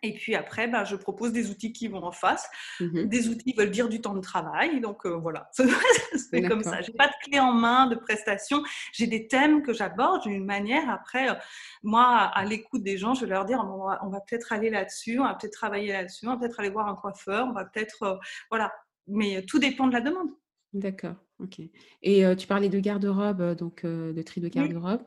[0.02, 2.48] et puis après, ben, je propose des outils qui vont en face.
[2.80, 4.80] Mmh des outils veulent dire du temps de travail.
[4.80, 6.80] Donc euh, voilà, c'est comme ça.
[6.80, 8.62] Je n'ai pas de clé en main de prestation.
[8.92, 10.88] J'ai des thèmes que j'aborde d'une manière.
[10.88, 11.34] Après, euh,
[11.82, 15.24] moi, à l'écoute des gens, je vais leur dire on va, peut-être aller là-dessus, on
[15.24, 18.02] va peut-être travailler là-dessus, on va peut-être aller voir un coiffeur, on va peut-être.
[18.02, 18.16] Euh,
[18.50, 18.72] voilà.
[19.08, 20.28] Mais tout dépend de la demande.
[20.72, 21.60] D'accord, ok.
[22.02, 25.02] Et tu parlais de garde-robe, donc de tri de garde-robe.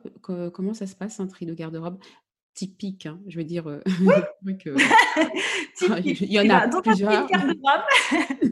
[0.52, 1.98] Comment ça se passe un tri de garde-robe?
[2.56, 3.68] Typique, hein, je veux dire.
[3.68, 4.64] Euh, oui.
[6.04, 7.28] Il y en a plusieurs.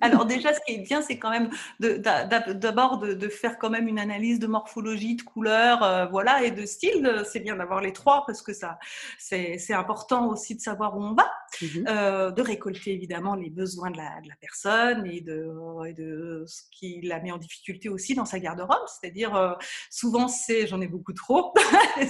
[0.02, 1.48] Alors déjà, ce qui est bien, c'est quand même
[1.80, 6.66] d'abord de, faire quand même une analyse de morphologie, de couleur, euh, voilà, et de
[6.66, 7.22] style.
[7.30, 8.78] C'est bien d'avoir les trois parce que ça,
[9.18, 13.90] c'est important aussi de savoir où on va, mmh euh, de récolter évidemment les besoins
[13.90, 15.48] de la, personne et de,
[15.96, 18.86] de, ce qui la met en difficulté aussi dans sa garde-robe.
[18.86, 19.56] C'est-à-dire,
[19.90, 21.54] souvent, c'est j'en ai beaucoup trop.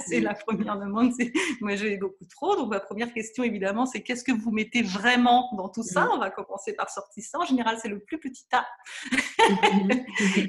[0.07, 1.13] c'est la première demande.
[1.61, 2.55] Moi, j'ai beaucoup trop.
[2.55, 6.09] Donc, ma première question, évidemment, c'est qu'est-ce que vous mettez vraiment dans tout ça?
[6.13, 7.41] On va commencer par sortissant.
[7.41, 8.65] En général, c'est le plus petit tas.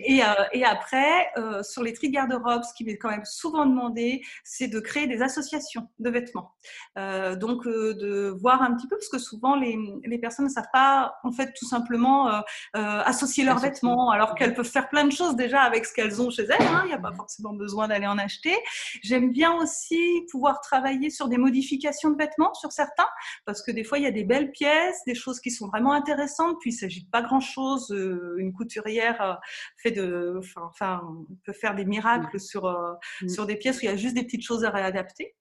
[0.05, 3.66] et, euh, et, après, euh, sur les tri garde-robe, ce qui m'est quand même souvent
[3.66, 6.55] demandé, c'est de créer des associations de vêtements.
[6.99, 10.64] Euh, donc, de voir un petit peu, parce que souvent, les, les, personnes ne savent
[10.72, 15.37] pas, en fait, tout simplement associer leurs vêtements, alors qu'elles peuvent faire plein de choses
[15.37, 16.66] déjà avec ce qu'elles ont chez elles.
[16.66, 16.83] Hein.
[16.85, 18.55] Il n'y a pas forcément besoin d'aller en acheter.
[19.03, 23.08] J'aime bien aussi pouvoir travailler sur des modifications de vêtements sur certains,
[23.44, 25.92] parce que des fois, il y a des belles pièces, des choses qui sont vraiment
[25.92, 27.90] intéressantes, puis il ne s'agit de pas grand-chose.
[27.90, 29.34] Euh, une couturière euh,
[29.76, 31.02] fait de, enfin,
[31.44, 33.28] peut faire des miracles sur, euh, mm.
[33.28, 35.34] sur des pièces où il y a juste des petites choses à réadapter.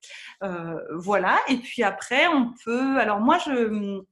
[0.93, 2.97] voilà, et puis après, on peut...
[2.97, 4.03] Alors moi, je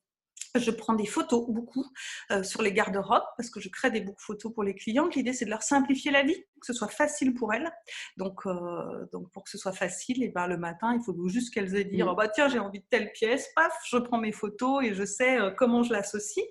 [0.56, 1.86] je prends des photos beaucoup
[2.32, 5.08] euh, sur les garde-robes parce que je crée des books photos pour les clients.
[5.16, 7.72] L'idée, c'est de leur simplifier la vie, que ce soit facile pour elles.
[8.18, 11.54] Donc, euh, donc pour que ce soit facile, et ben, le matin, il faut juste
[11.54, 12.08] qu'elles aient dit mmh.
[12.08, 15.06] oh, bah, tiens, j'ai envie de telle pièce, paf, je prends mes photos et je
[15.06, 16.46] sais euh, comment je l'associe.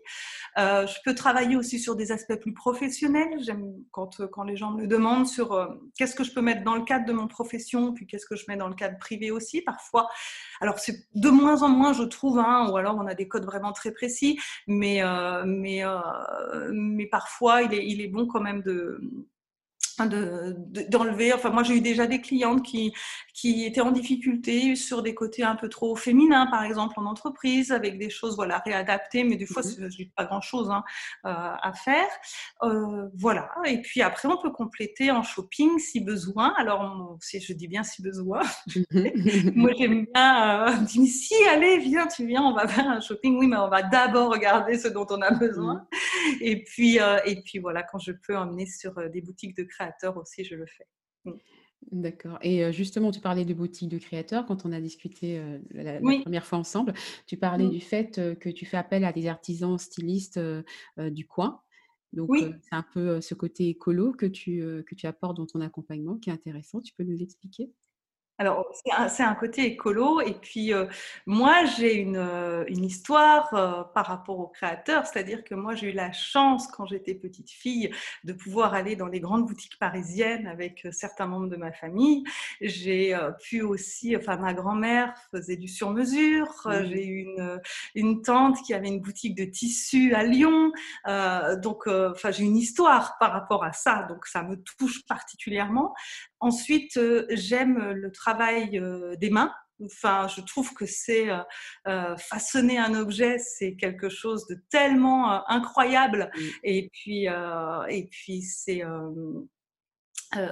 [0.56, 3.38] je peux travailler aussi sur des aspects plus professionnels.
[3.40, 6.84] J'aime quand, quand les gens me demandent sur qu'est-ce que je peux mettre dans le
[6.84, 9.62] cadre de mon profession, puis qu'est-ce que je mets dans le cadre privé aussi.
[9.62, 10.08] Parfois,
[10.62, 13.44] alors c'est de moins en moins, je trouve, hein, ou alors on a des codes
[13.44, 18.40] vraiment très précis, mais, euh, mais, euh, mais parfois il est, il est bon quand
[18.40, 19.00] même de,
[20.06, 21.32] d'enlever.
[21.32, 22.92] enfin, moi, j'ai eu déjà des clientes qui,
[23.34, 27.72] qui étaient en difficulté sur des côtés un peu trop féminins, par exemple, en entreprise,
[27.72, 30.84] avec des choses voilà, réadaptées, mais des fois, mmh c'est pas grand-chose hein,
[31.26, 32.08] euh, à faire.
[32.62, 33.50] Euh, voilà.
[33.64, 36.54] Et puis après, on peut compléter en shopping si besoin.
[36.56, 38.42] Alors, si je dis bien si besoin,
[38.76, 43.00] mmh moi, j'aime bien euh, dire si, allez, viens, tu viens, on va faire un
[43.00, 43.38] shopping.
[43.38, 45.74] Oui, mais on va d'abord regarder ce dont on a besoin.
[45.74, 45.96] Mmh
[46.40, 50.44] et, puis, et puis, voilà, quand je peux emmener sur des boutiques de création aussi,
[50.44, 50.86] je le fais.
[51.24, 51.32] Mm.
[51.90, 52.38] D'accord.
[52.42, 56.58] Et justement, tu parlais de boutique de créateurs quand on a discuté la, première fois
[56.58, 56.94] ensemble.
[57.26, 57.70] Tu parlais mm.
[57.70, 60.38] du fait que tu fais appel à des artisans stylistes
[60.96, 61.60] du coin.
[62.12, 66.18] Donc, c'est un peu ce côté écolo que tu, que tu apportes dans ton accompagnement
[66.18, 66.80] qui est intéressant.
[66.80, 67.72] Tu peux nous l'expliquer?
[68.38, 68.66] Alors,
[69.08, 70.20] c'est un, côté écolo.
[70.20, 70.86] Et puis, euh,
[71.26, 75.06] moi, j'ai une, euh, une, histoire euh, par rapport aux créateurs.
[75.06, 77.92] C'est-à-dire que moi, j'ai eu la chance, quand j'étais petite fille,
[78.24, 82.24] de pouvoir aller dans les grandes boutiques parisiennes avec certains membres de ma famille.
[82.60, 86.48] J'ai pu aussi, enfin, ma grand-mère faisait du sur-mesure.
[86.84, 87.60] J'ai eu une,
[87.94, 90.72] une, tante qui avait une boutique de tissus à Lyon.
[91.62, 94.04] donc, enfin, j'ai une histoire par rapport à ça.
[94.08, 95.94] Donc, ça me touche particulièrement.
[96.40, 96.98] Ensuite,
[97.30, 99.52] j'aime le travail euh, des mains.
[99.84, 101.28] Enfin, je trouve que c'est
[102.16, 106.30] façonner un objet, c'est quelque chose de tellement incroyable.
[106.62, 107.26] Et puis,
[107.88, 109.10] et puis c'est euh,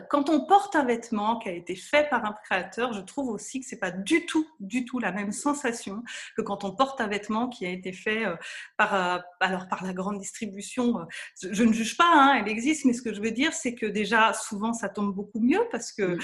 [0.09, 3.61] quand on porte un vêtement qui a été fait par un créateur, je trouve aussi
[3.61, 6.03] que c'est pas du tout, du tout la même sensation
[6.37, 8.37] que quand on porte un vêtement qui a été fait euh,
[8.77, 11.07] par, euh, alors par la grande distribution.
[11.43, 13.87] Je, ne juge pas, hein, elle existe, mais ce que je veux dire, c'est que
[13.87, 16.19] déjà souvent ça tombe beaucoup mieux parce que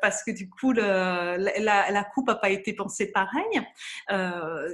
[0.00, 3.60] parce que du coup la, la, coupe a pas été pensée pareil.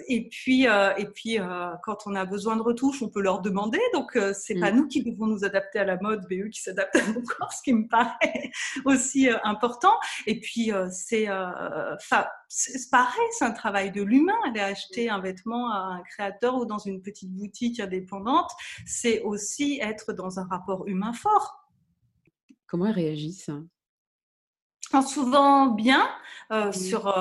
[0.08, 1.38] et puis et puis
[1.82, 3.80] quand on a besoin de retouches, on peut leur demander.
[3.92, 4.76] Donc c'est pas mm.
[4.76, 7.45] nous qui devons nous adapter à la mode, mais eux qui s'adaptent à nos corps
[7.52, 8.50] ce qui me paraît
[8.84, 9.94] aussi euh, important.
[10.26, 11.96] Et puis, euh, c'est euh,
[12.48, 14.36] c'est pareil, c'est un travail de l'humain.
[14.46, 18.50] Aller acheter un vêtement à un créateur ou dans une petite boutique indépendante,
[18.86, 21.68] c'est aussi être dans un rapport humain fort.
[22.66, 23.50] Comment ils réagissent?
[25.06, 26.08] Souvent bien
[26.72, 27.12] sur,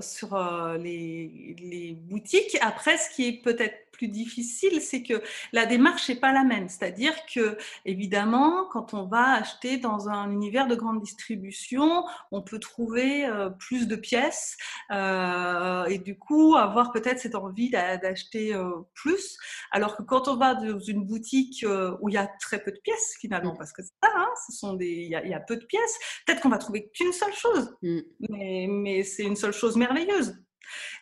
[0.00, 0.38] sur
[0.78, 2.56] les, les, boutiques.
[2.62, 6.68] Après, ce qui est peut-être plus difficile, c'est que la démarche n'est pas la même.
[6.68, 12.58] C'est-à-dire que, évidemment, quand on va acheter dans un univers de grande distribution, on peut
[12.58, 14.56] trouver euh, plus de pièces
[14.90, 19.36] euh, et du coup avoir peut-être cette envie d'acheter euh, plus.
[19.70, 21.64] Alors que quand on va dans une boutique
[22.00, 24.56] où il y a très peu de pièces finalement, parce que c'est ça, hein, ce
[24.56, 27.74] sont des, il y, a, peu de pièces, peut-être qu'on va trouver qu'une seule chose,
[27.82, 28.00] mm.
[28.30, 30.34] mais, mais c'est une seule chose merveilleuse.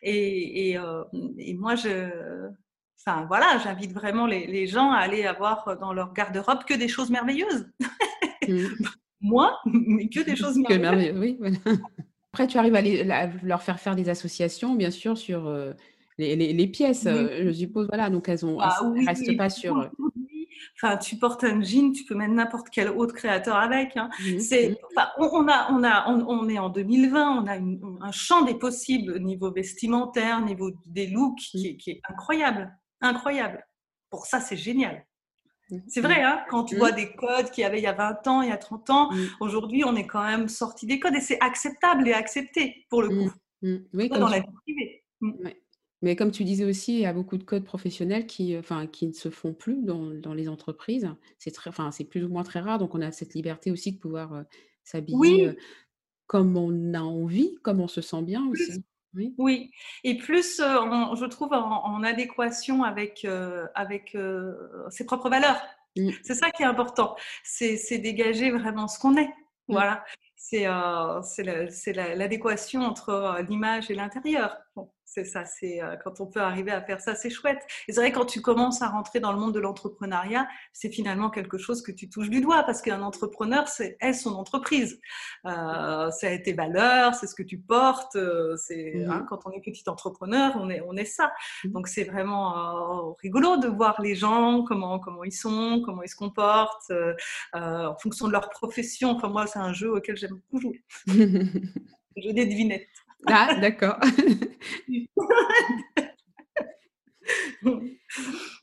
[0.02, 0.80] Et, et,
[1.38, 2.50] et moi, je,
[3.04, 7.10] Enfin, voilà, j'invite vraiment les, gens à aller avoir dans leur garde-robe que des choses
[7.10, 7.66] merveilleuses.
[8.46, 8.66] Mm.
[9.22, 11.18] Moi, mais que des choses merveilleuses.
[11.18, 11.38] oui,
[12.32, 15.72] Après, tu arrives à, leur faire faire des associations, bien sûr, sur euh,
[16.16, 17.88] les, pièces, euh, je suppose.
[17.88, 19.78] Voilà, donc elles ne ah restent pas sur.
[19.78, 19.88] Euh
[20.82, 23.96] enfin, tu portes un jean, tu peux mettre n'importe quel autre créateur avec.
[23.96, 24.10] Hein.
[24.38, 24.78] C'est,
[25.18, 29.18] on, a, on, a, on, est en 2020, on a un champ des possibles au
[29.18, 33.66] niveau vestimentaire, au niveau des looks qui, qui est incroyable incroyable.
[34.10, 35.06] Pour ça, c'est génial.
[35.70, 35.78] Mmh.
[35.88, 36.78] C'est vrai, hein, quand tu mmh.
[36.78, 38.90] vois des codes qu'il y avait il y a 20 ans, il y a 30
[38.90, 39.18] ans, mmh.
[39.40, 43.08] aujourd'hui, on est quand même sorti des codes et c'est acceptable et accepté pour le
[43.08, 43.32] coup.
[43.92, 45.04] Oui, dans la vie privée.
[46.02, 49.06] Mais comme tu disais aussi, il y a beaucoup de codes professionnels qui, enfin, qui
[49.06, 51.10] ne se font plus dans, dans les entreprises.
[51.38, 53.92] C'est très, enfin, c'est plus ou moins très rare, donc on a cette liberté aussi
[53.92, 54.44] de pouvoir
[54.82, 55.54] s'habiller
[56.30, 58.84] comme on a envie, comme on se sent bien aussi.
[59.14, 59.70] Oui.
[60.04, 63.26] et plus, je trouve, en, adéquation avec,
[63.74, 64.16] avec
[64.90, 65.60] ses propres valeurs.
[65.96, 66.10] Mmh.
[66.22, 67.16] C'est ça qui est important.
[67.42, 69.28] C'est dégager vraiment ce qu'on est.
[69.28, 69.32] Mmh.
[69.68, 70.04] Voilà.
[70.36, 70.64] C'est
[72.16, 74.56] l'adéquation entre l'image et l'intérieur.
[75.12, 77.66] C'est ça, c'est euh, quand on peut arriver à faire ça, c'est chouette.
[77.88, 81.30] Et c'est vrai quand tu commences à rentrer dans le monde de l'entrepreneuriat, c'est finalement
[81.30, 85.00] quelque chose que tu touches du doigt parce qu'un entrepreneur, c'est est son entreprise.
[85.46, 88.14] Euh, c'est tes valeurs, c'est ce que tu portes.
[88.14, 91.32] Euh, c'est mmh hein, quand on est petit entrepreneur, on est on est ça.
[91.64, 96.08] Mmh Donc c'est vraiment rigolo de voir les gens comment comment ils sont, comment ils
[96.08, 96.92] se comportent
[97.52, 99.10] en fonction de leur profession.
[99.10, 100.84] Enfin moi, c'est un jeu auquel j'aime beaucoup jouer.
[102.16, 102.86] jeu des devinettes.
[103.26, 103.98] Ah, d'accord.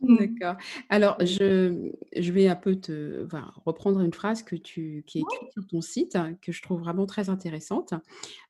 [0.02, 0.56] D'accord.
[0.89, 3.26] Alors, je, je, vais un peu te
[3.65, 7.06] reprendre une phrase que tu, qui est écrite sur ton site, que je trouve vraiment
[7.06, 7.93] très intéressante.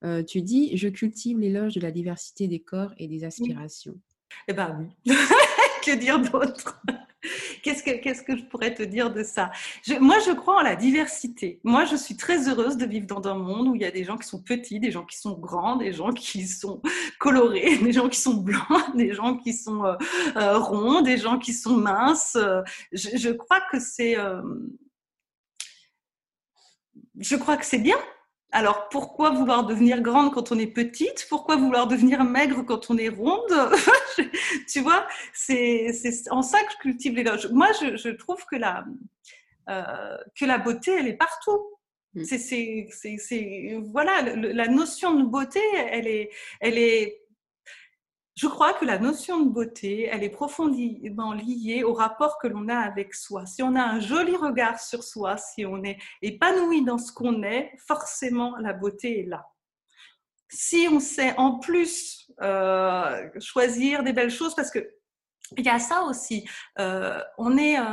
[0.04, 3.96] Euh, tu dis Je cultive l'éloge de la diversité des corps et des aspirations.
[4.48, 5.14] Eh bien, oui.
[5.88, 6.82] Que dire d'autre
[7.64, 9.52] Qu'est-ce que, qu'est-ce que je pourrais te dire de ça?
[10.00, 11.60] Moi, je crois en la diversité.
[11.64, 14.04] Moi, je suis très heureuse de vivre dans un monde où il y a des
[14.04, 16.82] gens qui sont petits, des gens qui sont grands, des gens qui sont
[17.20, 19.96] colorés, des gens qui sont blancs, des gens qui sont euh,
[20.38, 22.38] euh, ronds, des gens qui sont minces.
[22.94, 24.18] Je, je crois que c'est...
[24.18, 24.42] Euh,
[27.20, 27.98] je crois que c'est bien
[28.52, 31.28] alors, pourquoi vouloir devenir grande quand on est petite?
[31.30, 33.54] Pourquoi vouloir devenir maigre quand on est ronde?
[34.70, 35.92] Tu vois, c'est
[36.32, 37.50] en ça que je cultive l'éloge.
[37.52, 38.86] Moi, je, trouve que la,
[39.70, 41.60] euh, que la beauté, elle est partout.
[42.14, 42.24] Mm.
[42.24, 46.30] C'est, voilà, la notion de beauté, elle est,
[46.62, 47.27] elle est
[48.38, 52.70] je crois que la notion de beauté, elle est profondément liée au rapport que l'on
[52.70, 53.48] a avec soi.
[53.48, 57.42] Si on a un joli regard sur soi, si on est épanoui dans ce qu'on
[57.42, 59.48] est, forcément la beauté est là.
[60.50, 64.88] Si on sait en plus euh, choisir des belles choses, parce que
[65.56, 66.46] il y a ça aussi.
[66.80, 67.84] Euh, on, est, euh,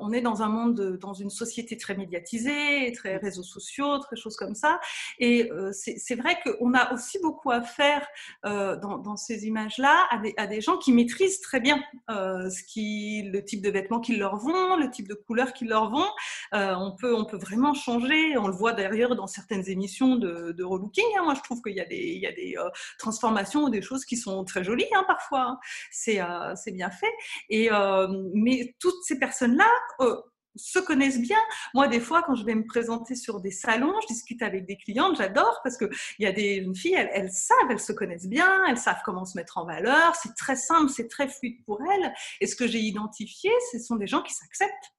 [0.00, 4.36] on est dans un monde, dans une société très médiatisée, très réseaux sociaux, très choses
[4.36, 4.80] comme ça.
[5.18, 8.06] Et euh, c'est vrai qu'on a aussi beaucoup à faire
[8.44, 13.22] dans, dans, ces images-là à des, à des, gens qui maîtrisent très bien ce qui,
[13.32, 16.08] le type de vêtements qu'ils leur vont, le type de couleurs qu'ils leur vont.
[16.52, 18.36] on, peut, on peut vraiment changer.
[18.36, 21.04] On le voit d'ailleurs dans certaines émissions de, de relooking.
[21.18, 21.24] Hein.
[21.24, 22.56] Moi, je trouve qu'il y a des, il y a des
[22.98, 25.40] transformations ou des choses qui sont très jolies hein, parfois.
[25.40, 25.60] Hein.
[25.90, 27.12] C'est bien fait.
[27.48, 29.70] Et, euh, mais toutes ces personnes-là
[30.00, 30.16] euh,
[30.56, 31.38] se connaissent bien.
[31.74, 34.76] Moi, des fois, quand je vais me présenter sur des salons, je discute avec des
[34.76, 35.88] clientes, j'adore parce qu'il
[36.18, 39.58] y a des filles, elles, savent, elles se connaissent bien, elles savent comment se mettre
[39.58, 40.14] en valeur.
[40.16, 42.12] C'est très simple, c'est très fluide pour elles.
[42.40, 44.94] Et ce que j'ai identifié, ce sont des gens qui s'acceptent,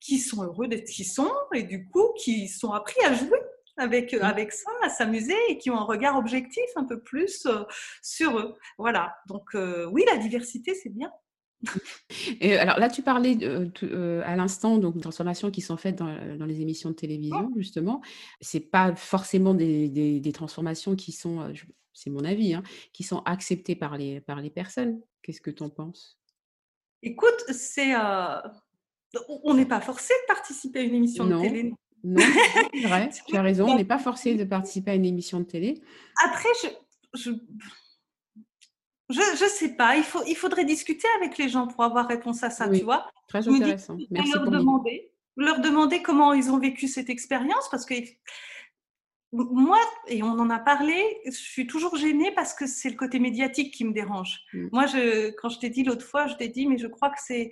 [0.00, 3.40] qui sont heureux d'être qui sont et du coup, qui sont appris à jouer
[3.76, 4.22] avec, mmh.
[4.22, 7.46] avec ça, à s'amuser et qui ont un regard objectif un peu plus
[8.02, 8.54] sur eux.
[8.78, 9.16] Voilà.
[9.28, 11.10] Donc, oui, la diversité, c'est bien.
[12.40, 16.60] Et alors là, tu parlais euh, à l'instant donc transformations qui sont faites dans, les
[16.60, 18.02] émissions de télévision, justement.
[18.40, 21.52] C'est pas forcément des, transformations qui sont, euh,
[21.92, 22.62] c'est mon avis, hein,
[22.92, 25.00] qui sont acceptées par les, par les personnes.
[25.22, 26.18] Qu'est-ce que tu en penses?
[27.02, 28.40] Écoute, c'est, euh,
[29.42, 31.72] on n'est pas forcé de participer à une émission de télé.
[32.06, 32.22] Non,
[32.72, 35.44] c'est vrai, tu as raison, on n'est pas forcé de participer à une émission de
[35.44, 35.82] télé.
[36.24, 37.30] Après, je
[39.08, 39.96] je ne sais pas.
[39.96, 43.08] Il, faut, il faudrait discuter avec les gens pour avoir réponse à ça, tu vois.
[43.28, 43.96] Très intéressant.
[44.10, 47.94] Merci leur demander, leur demander comment ils ont vécu cette expérience parce que
[49.32, 53.18] moi, et on en a parlé, je suis toujours gênée parce que c'est le côté
[53.18, 54.40] médiatique qui me dérange.
[54.52, 54.68] Mm.
[54.72, 57.20] Moi, je, quand je t'ai dit l'autre fois, je t'ai dit, mais je crois que
[57.20, 57.50] c'est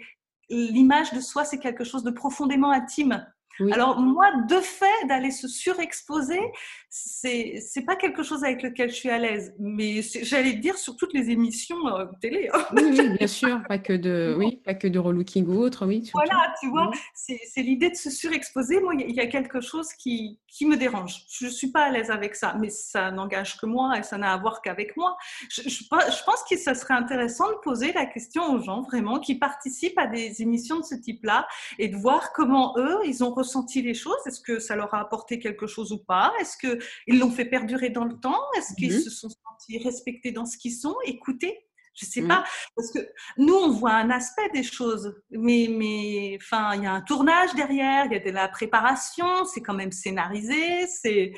[0.48, 3.26] l'image de soi, c'est quelque chose de profondément intime.
[3.72, 6.40] Alors moi, de fait, d'aller se surexposer,
[6.88, 9.54] c'est c'est pas quelque chose avec lequel je suis à l'aise.
[9.58, 12.48] Mais j'allais dire sur toutes les émissions euh, télé.
[12.52, 12.64] Hein.
[12.72, 16.10] Oui, bien sûr, pas que de oui, pas que de relooking ou autre, oui.
[16.12, 18.80] Voilà, tu vois, c'est l'idée de se surexposer.
[18.80, 21.24] Moi, il y, a quelque chose qui qui me dérange.
[21.28, 24.32] Je suis pas à l'aise avec ça, mais ça n'engage que moi et ça n'a
[24.32, 25.16] à voir qu'avec moi.
[25.50, 29.18] Je, je, je pense que ça serait intéressant de poser la question aux gens vraiment
[29.18, 31.46] qui participent à des émissions de ce type-là
[31.78, 34.16] et de voir comment eux ils ont ressenti les choses?
[34.26, 36.32] Est-ce que ça leur a apporté quelque chose ou pas?
[36.40, 38.42] Est-ce qu'ils l'ont fait perdurer dans le temps?
[38.56, 39.00] Est-ce qu'ils mhm.
[39.00, 40.96] se sont sentis respectés dans ce qu'ils sont?
[41.04, 41.64] Écoutés
[41.94, 42.98] je sais pas, parce que
[43.38, 47.54] nous, on voit un aspect des choses, mais, mais, enfin, il y a un tournage
[47.54, 51.32] derrière, il y a de la préparation, c'est quand même scénarisé, c'est,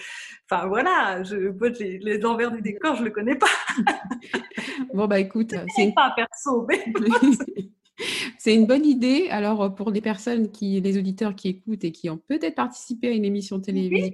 [0.49, 1.37] enfin, voilà, je,
[1.79, 3.47] les, les envers du décor, je le connais pas.
[4.95, 6.83] bon, bah, écoute, c'est pas perso, mais
[8.39, 9.29] C'est une bonne idée.
[9.31, 13.11] Alors, pour les personnes qui, les auditeurs qui écoutent et qui ont peut-être participé à
[13.13, 14.13] une émission télévision,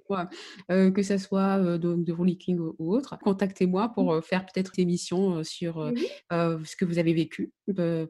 [0.71, 4.17] euh, que ce soit euh, de, de ou, ou, autre, contactez-moi pour mmh.
[4.17, 5.93] euh, faire peut-être une émission sur
[6.31, 7.53] ce que vous avez vécu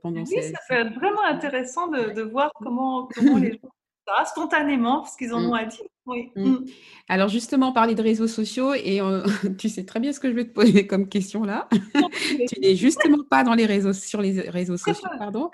[0.03, 3.71] pendant Oui, ça peut être vraiment intéressant de, voir comment, comment les gens
[4.07, 5.47] ça, spontanément, parce qu'ils en mmh.
[5.47, 5.85] ont à dire.
[6.07, 6.31] Oui.
[6.35, 6.65] Mmh.
[7.09, 9.01] Alors justement, parler de réseaux sociaux, et
[9.59, 11.69] tu sais très bien ce que je vais te poser comme question là.
[12.49, 15.51] tu n'es justement pas dans les réseaux, sur les réseaux sociaux, pardon.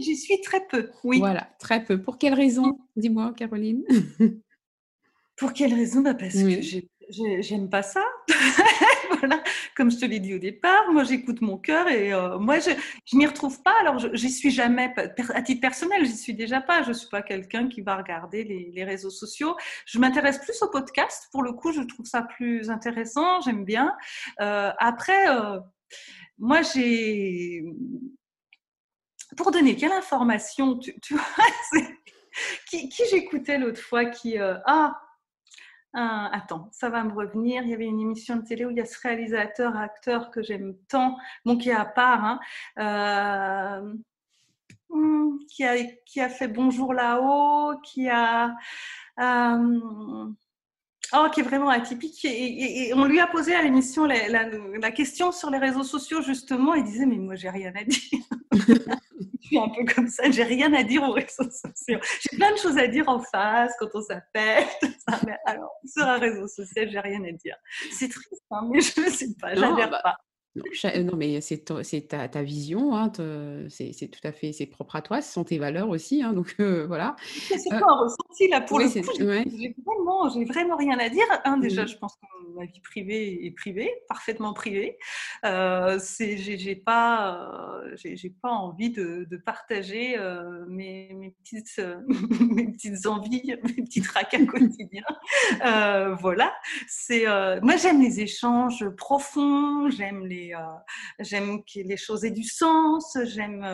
[0.00, 1.18] J'y suis très peu, oui.
[1.18, 2.00] Voilà, très peu.
[2.00, 3.84] Pour quelles raisons Dis-moi, Caroline.
[5.36, 6.62] Pour quelles raisons bah Parce que
[7.08, 8.04] j'aime pas ça.
[9.18, 9.42] voilà,
[9.76, 12.70] comme je te l'ai dit au départ, moi j'écoute mon cœur et euh, moi je,
[13.04, 13.74] je m'y retrouve pas.
[13.80, 16.82] Alors j'y suis jamais, à titre personnel, j'y suis déjà pas.
[16.82, 19.56] Je suis pas quelqu'un qui va regarder les, réseaux sociaux.
[19.86, 21.28] Je m'intéresse plus au podcast.
[21.32, 23.40] Pour le coup, je trouve ça plus intéressant.
[23.40, 23.96] J'aime bien.
[24.40, 25.58] Euh, après, euh,
[26.38, 27.64] moi j'ai
[29.36, 31.82] pour donner quelle information, tu, tu vois,
[32.70, 34.94] qui, qui j'écoutais l'autre fois qui ah
[35.96, 37.62] attends, ça va me revenir.
[37.62, 40.42] Il y avait une émission de télé où il y a ce réalisateur, acteur que
[40.42, 42.40] j'aime tant, bon, qui est à part, hein,
[42.78, 43.94] euh,
[44.90, 48.54] hmm, qui, a, qui a fait Bonjour là-haut, qui a.
[49.20, 50.30] Euh,
[51.14, 52.24] oh, qui est vraiment atypique.
[52.24, 56.74] Et, on lui a posé à l'émission la, la, question sur les réseaux sociaux, justement.
[56.74, 58.20] Il disait Mais moi, j'ai rien à dire.
[59.46, 61.98] je suis un peu comme ça, j'ai rien à dire aux réseaux sociaux.
[62.20, 64.64] J'ai plein de choses à dire en face quand on s'appelle,
[65.24, 67.56] mais alors sur un réseau social, j'ai rien à dire.
[67.92, 70.16] C'est triste, hein, mais je ne sais pas, j'adhère bah, pas.
[70.84, 71.64] Euh, non, mais c'est
[72.08, 73.12] ta, ta, vision, hein,
[73.68, 76.54] c'est tout à fait, c'est propre à toi, ce sont tes valeurs aussi, hein, donc
[76.60, 77.16] euh, voilà.
[77.20, 78.92] C'est pas un ressenti là pour le coup,
[79.58, 81.24] j'ai vraiment, vraiment, rien à dire.
[81.60, 81.88] Déjà, mmh.
[81.88, 84.98] je pense que ma vie privée est privée, parfaitement privée.
[85.44, 90.16] Euh, j'ai pas, euh, j'ai pas envie de, de partager
[90.68, 91.80] mes, mes, petites,
[92.40, 95.04] mes petites envies, mes petits tracas quotidiens.
[96.20, 96.52] voilà.
[96.88, 97.24] C'est,
[97.62, 100.45] moi, j'aime les échanges profonds, j'aime les
[101.18, 103.16] j'aime que les choses aient du sens.
[103.24, 103.66] J'aime,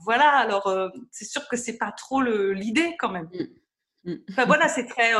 [0.00, 0.30] voilà.
[0.30, 3.28] Alors, c'est sûr que c'est pas trop l'idée quand même.
[3.32, 4.10] Mmh.
[4.10, 4.16] Mmh.
[4.30, 5.12] Enfin, voilà, c'est très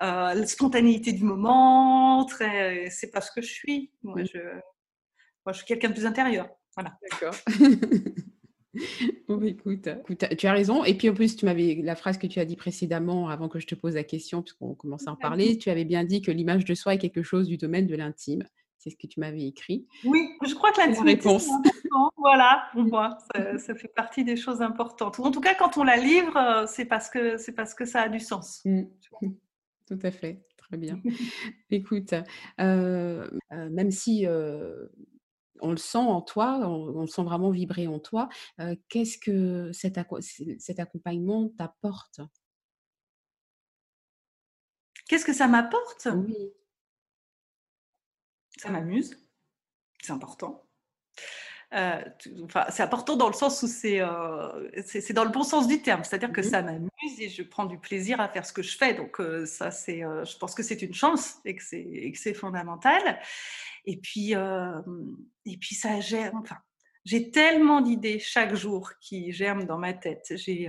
[0.00, 2.24] la spontanéité du moment.
[2.26, 3.92] Très, c'est pas ce que je suis.
[4.02, 4.38] Moi, je,
[5.44, 6.48] moi, je suis quelqu'un de plus intérieur.
[6.76, 6.98] Voilà.
[7.10, 7.34] D'accord.
[9.28, 9.88] Bon, bah, écoute,
[10.38, 10.84] tu as raison.
[10.84, 13.58] Et puis en plus, tu m'avais la phrase que tu as dit précédemment, avant que
[13.58, 16.30] je te pose la question, puisqu'on commence à en parler, tu avais bien dit que
[16.30, 18.44] l'image de soi est quelque chose du domaine de l'intime.
[18.86, 19.84] C'est ce que tu m'avais écrit.
[20.04, 21.60] Oui, je crois que c'est important.
[22.16, 23.18] Voilà, pour moi,
[23.58, 25.18] ça, fait partie des choses importantes.
[25.18, 28.02] En tout cas, quand on la livre, euh, c'est parce que c'est parce que ça
[28.02, 28.62] a du sens.
[28.64, 28.84] Mmh.
[29.88, 30.46] Tout à fait.
[30.56, 31.00] Très bien.
[31.70, 32.14] Écoute,
[32.60, 34.24] euh, euh, même si
[35.60, 38.28] on le sent en toi, on, le sent vraiment vibrer en toi.
[38.88, 39.98] Qu'est-ce que cet,
[40.60, 42.20] cet accompagnement t'apporte?
[45.08, 46.06] Qu'est-ce que ça m'apporte?
[46.14, 46.52] Oui.
[48.56, 49.16] Ça m'amuse,
[50.00, 50.64] c'est important.
[51.72, 54.00] enfin, c'est important dans le sens où c'est
[54.84, 57.66] c'est dans le bon sens du terme, c'est-à-dire que mmh ça m'amuse et je prends
[57.66, 58.94] du plaisir à faire ce que je fais.
[58.94, 63.20] Donc ça, c'est, je pense que c'est une chance et que c'est fondamental.
[63.84, 66.58] Et puis, et puis ça gère, enfin,
[67.06, 70.32] j'ai tellement d'idées chaque jour qui germent dans ma tête.
[70.34, 70.68] J'ai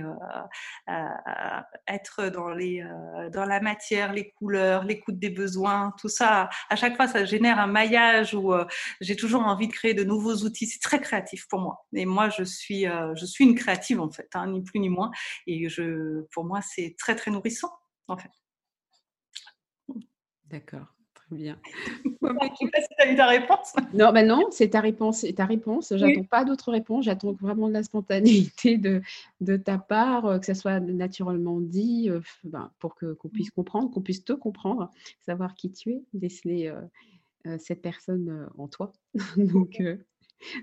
[1.88, 2.86] être dans, les,
[3.32, 6.48] dans la matière, les couleurs, l'écoute des besoins, tout ça.
[6.70, 8.54] À chaque fois, ça génère un maillage où
[9.00, 10.66] j'ai toujours envie de créer de nouveaux outils.
[10.66, 11.84] C'est très créatif pour moi.
[11.92, 15.10] Et moi, je suis, je suis une créative en fait, hein, ni plus ni moins.
[15.48, 17.72] Et je, pour moi, c'est très très nourrissant
[18.06, 18.30] en fait.
[20.46, 20.86] D'accord
[21.34, 21.58] bien.
[22.04, 23.74] je ne sais pas si tu as eu ta réponse?
[23.94, 25.20] Non, non, c'est ta réponse.
[25.20, 25.92] C'est ta réponse.
[25.96, 27.04] J'attends pas d'autres réponses.
[27.04, 29.02] J'attends vraiment de la spontanéité de,
[29.40, 33.50] de ta part, euh, que ça soit naturellement dit, euh, ben, pour que qu'on puisse
[33.50, 36.72] comprendre, qu'on puisse te comprendre, savoir qui tu es, déceler
[37.46, 38.92] euh, cette personne en toi.
[39.36, 39.82] Donc.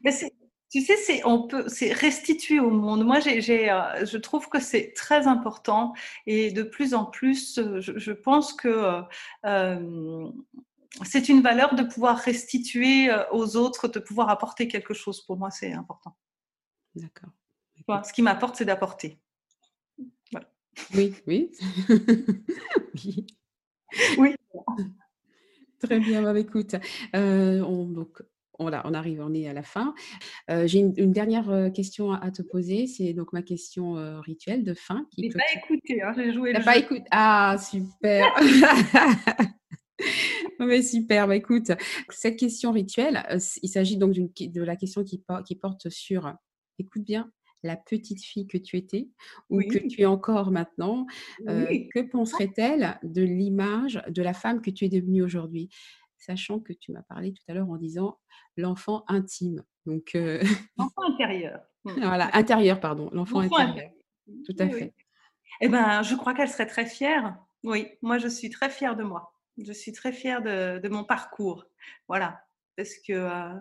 [0.04, 0.12] Mais
[0.70, 3.06] tu sais, c'est on peut, c'est restituer au monde.
[3.06, 5.94] Moi, j'ai, je trouve que c'est très important
[6.26, 9.02] et de plus en plus, je, pense que
[11.04, 15.22] c'est une valeur de pouvoir restituer aux autres, de pouvoir apporter quelque chose.
[15.22, 16.16] Pour moi, c'est important.
[16.96, 17.32] D'accord.
[18.06, 19.20] ce qui m'apporte, c'est d'apporter.
[20.94, 21.52] Oui, oui.
[23.06, 23.28] oui.
[24.18, 24.36] Oui.
[25.80, 26.76] Très bien, bah, écoute,
[27.14, 28.22] on, donc,
[28.60, 29.94] on, on arrive, on est à la fin.
[30.50, 32.88] J'ai une, dernière question à, te poser.
[32.88, 35.08] C'est donc ma question rituelle de fin.
[35.18, 38.34] Je n'ai pas écouté, hein, j'ai joué le pas écouté Ah, super
[40.60, 41.72] mais super, bah, écoute,
[42.10, 43.24] cette question rituelle,
[43.62, 46.34] il s'agit donc de la question qui, qui, porte sur,
[46.80, 47.32] écoute bien,
[47.64, 49.10] la petite fille que tu étais
[49.50, 51.06] ou que tu es encore maintenant.
[51.46, 55.70] que penserait-elle de l'image de la femme que tu es devenue aujourd'hui?
[56.26, 58.18] Sachant que tu m'as parlé tout à l'heure en disant
[58.58, 59.64] l'enfant intime.
[59.86, 60.12] Donc,
[60.78, 61.62] L'enfant intérieur.
[61.84, 61.92] Mmh.
[62.02, 63.92] voilà, intérieur, pardon, l'enfant intérieur.
[64.46, 64.94] Tout à fait.
[65.62, 67.38] Eh ben, je crois qu'elle serait très fière.
[67.64, 69.34] Oui, moi, je suis très fière de moi.
[69.58, 71.66] Je suis très fière de, mon parcours.
[72.08, 72.42] Voilà.
[72.76, 73.14] Parce que.
[73.14, 73.54] Euh,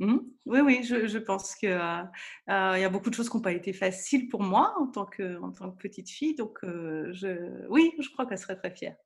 [0.00, 2.02] mmh, oui, oui, je, pense qu'il euh,
[2.48, 4.86] euh, il y a beaucoup de choses qui n'ont pas été faciles pour moi en
[4.86, 6.34] tant que, en tant que petite fille.
[6.34, 8.96] Donc, je, oui, je crois qu'elle serait très fière.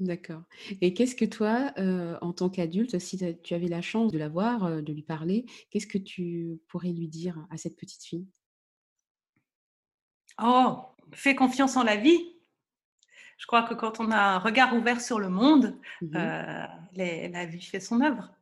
[0.00, 0.42] D'accord.
[0.80, 1.72] Et qu'est-ce que toi,
[2.22, 5.86] en tant qu'adulte, si tu avais la chance de la voir, de lui parler, qu'est-ce
[5.86, 8.26] que tu pourrais lui dire à cette petite fille?
[10.42, 10.78] Oh,
[11.12, 12.18] fais confiance en la vie.
[13.36, 16.18] Je crois que quand on a un regard ouvert sur le monde, mmh
[16.92, 18.34] la vie fait son œuvre.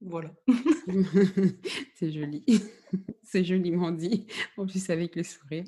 [0.00, 0.30] Voilà.
[1.94, 2.44] C'est joli.
[3.22, 4.26] C'est joliment dit,
[4.56, 5.64] en plus avec le sourire.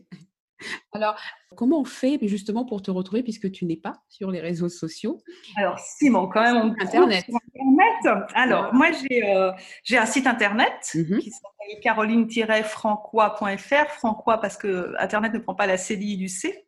[0.93, 1.17] Alors,
[1.57, 5.21] comment on fait justement pour te retrouver puisque tu n'es pas sur les réseaux sociaux?
[5.57, 7.25] Alors, Simon, quand même, on Internet.
[7.29, 8.29] Internet.
[8.35, 9.53] Alors, moi, euh,
[9.85, 13.91] j'ai un site internet mmh qui s'appelle caroline-francois.fr.
[13.91, 16.67] Francois parce que Internet ne prend pas la CDI du C.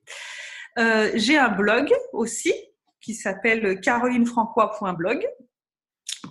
[0.78, 2.52] Euh, j'ai un blog aussi
[3.00, 5.26] qui s'appelle carolinefrancois.blog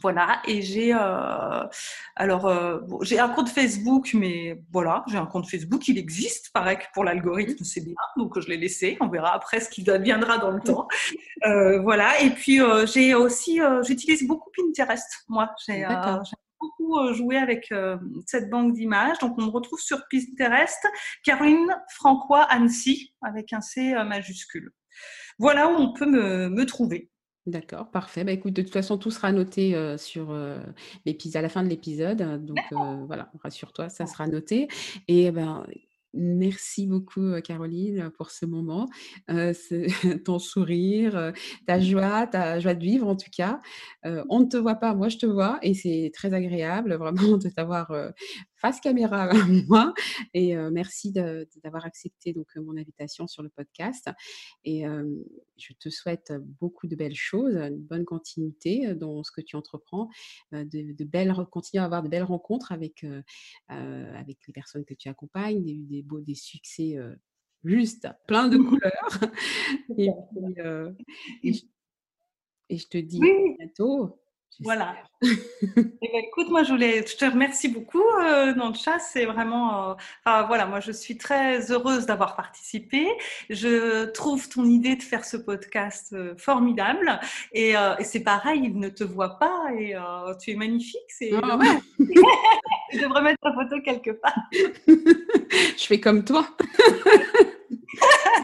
[0.02, 1.64] voilà, et j'ai euh,
[2.16, 6.78] alors euh, j'ai un compte Facebook, mais voilà, j'ai un compte Facebook, il existe, pareil
[6.78, 8.97] que pour l'algorithme, c'est bien, donc je l'ai laissé.
[8.99, 10.88] On verra après ce qui deviendra dans le temps.
[11.45, 12.60] Euh, voilà, et puis
[12.91, 15.52] j'ai aussi, j'utilise beaucoup Pinterest, moi.
[15.68, 15.86] J'ai
[16.60, 17.74] beaucoup joué avec
[18.26, 20.88] cette banque d'images, donc on me retrouve sur Pinterest,
[21.24, 24.72] Caroline Francois Annecy avec un C majuscule.
[25.38, 27.11] Voilà où on peut me, me trouver.
[27.48, 28.24] D'accord, parfait.
[28.24, 30.36] Bah, écoute, de toute façon, tout sera noté sur
[31.06, 32.46] l'épisode à la fin de l'épisode.
[32.46, 32.60] Donc
[33.08, 34.68] voilà, rassure-toi, ça sera noté.
[35.08, 35.66] Et ben,
[36.14, 38.89] Merci beaucoup, Caroline, pour ce moment,
[39.30, 39.54] euh,
[40.26, 41.32] ton sourire,
[41.66, 43.62] ta joie, ta joie de vivre en tout cas.
[44.04, 47.48] on ne te voit pas, moi je te vois et c'est très agréable vraiment de
[47.50, 47.94] t'avoir
[48.62, 49.93] face caméra à moi.
[50.34, 54.09] Et merci d'avoir accepté donc mon invitation sur le podcast.
[54.64, 54.84] Et
[55.57, 60.09] je te souhaite beaucoup de belles choses, une bonne continuité dans ce que tu entreprends,
[60.51, 63.05] de, belles, continuer à avoir de belles rencontres avec,
[63.68, 66.97] avec les personnes que tu accompagnes, des, des beaux, des succès
[67.64, 69.20] juste plein de couleurs.
[69.97, 70.09] et,
[72.78, 74.18] je, te dis à bientôt.
[74.60, 74.95] Voilà.
[75.24, 75.28] Eh
[76.02, 79.91] ben, écoute, moi, je, voulais, je te remercie beaucoup, euh, chat C'est vraiment.
[79.91, 83.08] Euh, voilà, moi, je suis très heureuse d'avoir participé.
[83.49, 87.20] Je trouve ton idée de faire ce podcast euh, formidable.
[87.54, 89.95] Et, euh, et c'est pareil, il ne te voit pas et
[90.41, 90.99] tu es magnifique.
[91.10, 91.32] C'est.
[91.34, 91.39] Oh.
[92.91, 94.38] je devrais mettre ta photo quelque part.
[94.52, 96.47] je fais comme toi.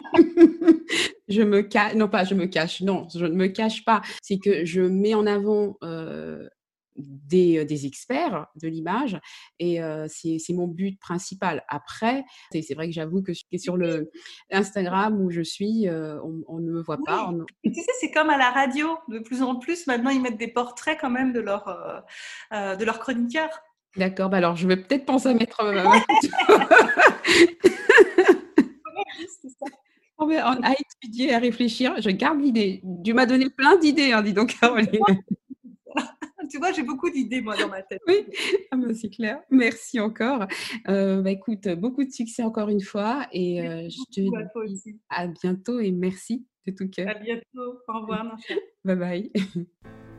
[1.28, 4.02] je me cache, non pas je me cache, non, je ne me cache pas.
[4.22, 6.48] C'est que je mets en avant euh,
[6.96, 9.18] des, euh, des, experts de l'image
[9.58, 11.64] et euh, c'est mon but principal.
[11.68, 14.10] Après, c'est vrai que j'avoue que sur le
[14.50, 17.30] Instagram où je suis, on, ne me voit pas.
[17.64, 18.98] Tu sais, c'est comme à la radio.
[19.08, 22.04] De plus en plus, maintenant, ils mettent des portraits quand même de leurs
[22.52, 23.60] de leur chroniqueurs.
[23.96, 25.62] D'accord, bah alors je vais peut-être penser à mettre
[30.18, 31.94] à étudier, à réfléchir.
[32.00, 32.82] Je garde l'idée.
[33.04, 34.88] Tu m'as donné plein d'idées, hein, dis donc, Caroline.
[36.50, 38.00] tu vois, j'ai beaucoup d'idées, moi, dans ma tête.
[38.06, 38.26] Oui,
[38.70, 39.40] ah c'est clair.
[39.50, 40.46] Merci encore.
[40.88, 43.26] Euh, bah, écoute, beaucoup de succès encore une fois.
[43.32, 47.08] Et euh, je te dis à, bientôt et merci de tout cœur.
[47.08, 47.80] À bientôt.
[47.88, 48.36] Au revoir,
[48.84, 49.32] Bye bye.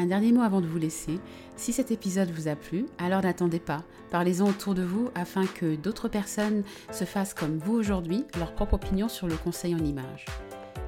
[0.00, 1.18] Un dernier mot avant de vous laisser.
[1.56, 3.82] Si cet épisode vous a plu, alors n'attendez pas.
[4.12, 8.74] Parlez-en autour de vous afin que d'autres personnes se fassent comme vous aujourd'hui leur propre
[8.74, 10.26] opinion sur le conseil en images.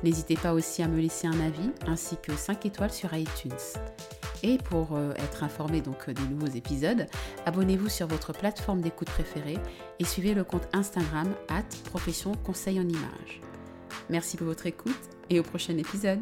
[0.04, 3.50] N'hésitez pas aussi à me laisser un avis ainsi que 5 étoiles sur iTunes.
[4.44, 7.06] Et pour euh, être informé des nouveaux épisodes,
[7.46, 9.58] abonnez-vous sur votre plateforme d'écoute préférée
[9.98, 13.40] et suivez le compte Instagram at profession conseil en images.
[14.08, 14.94] Merci pour votre écoute
[15.28, 16.20] et au prochain épisode.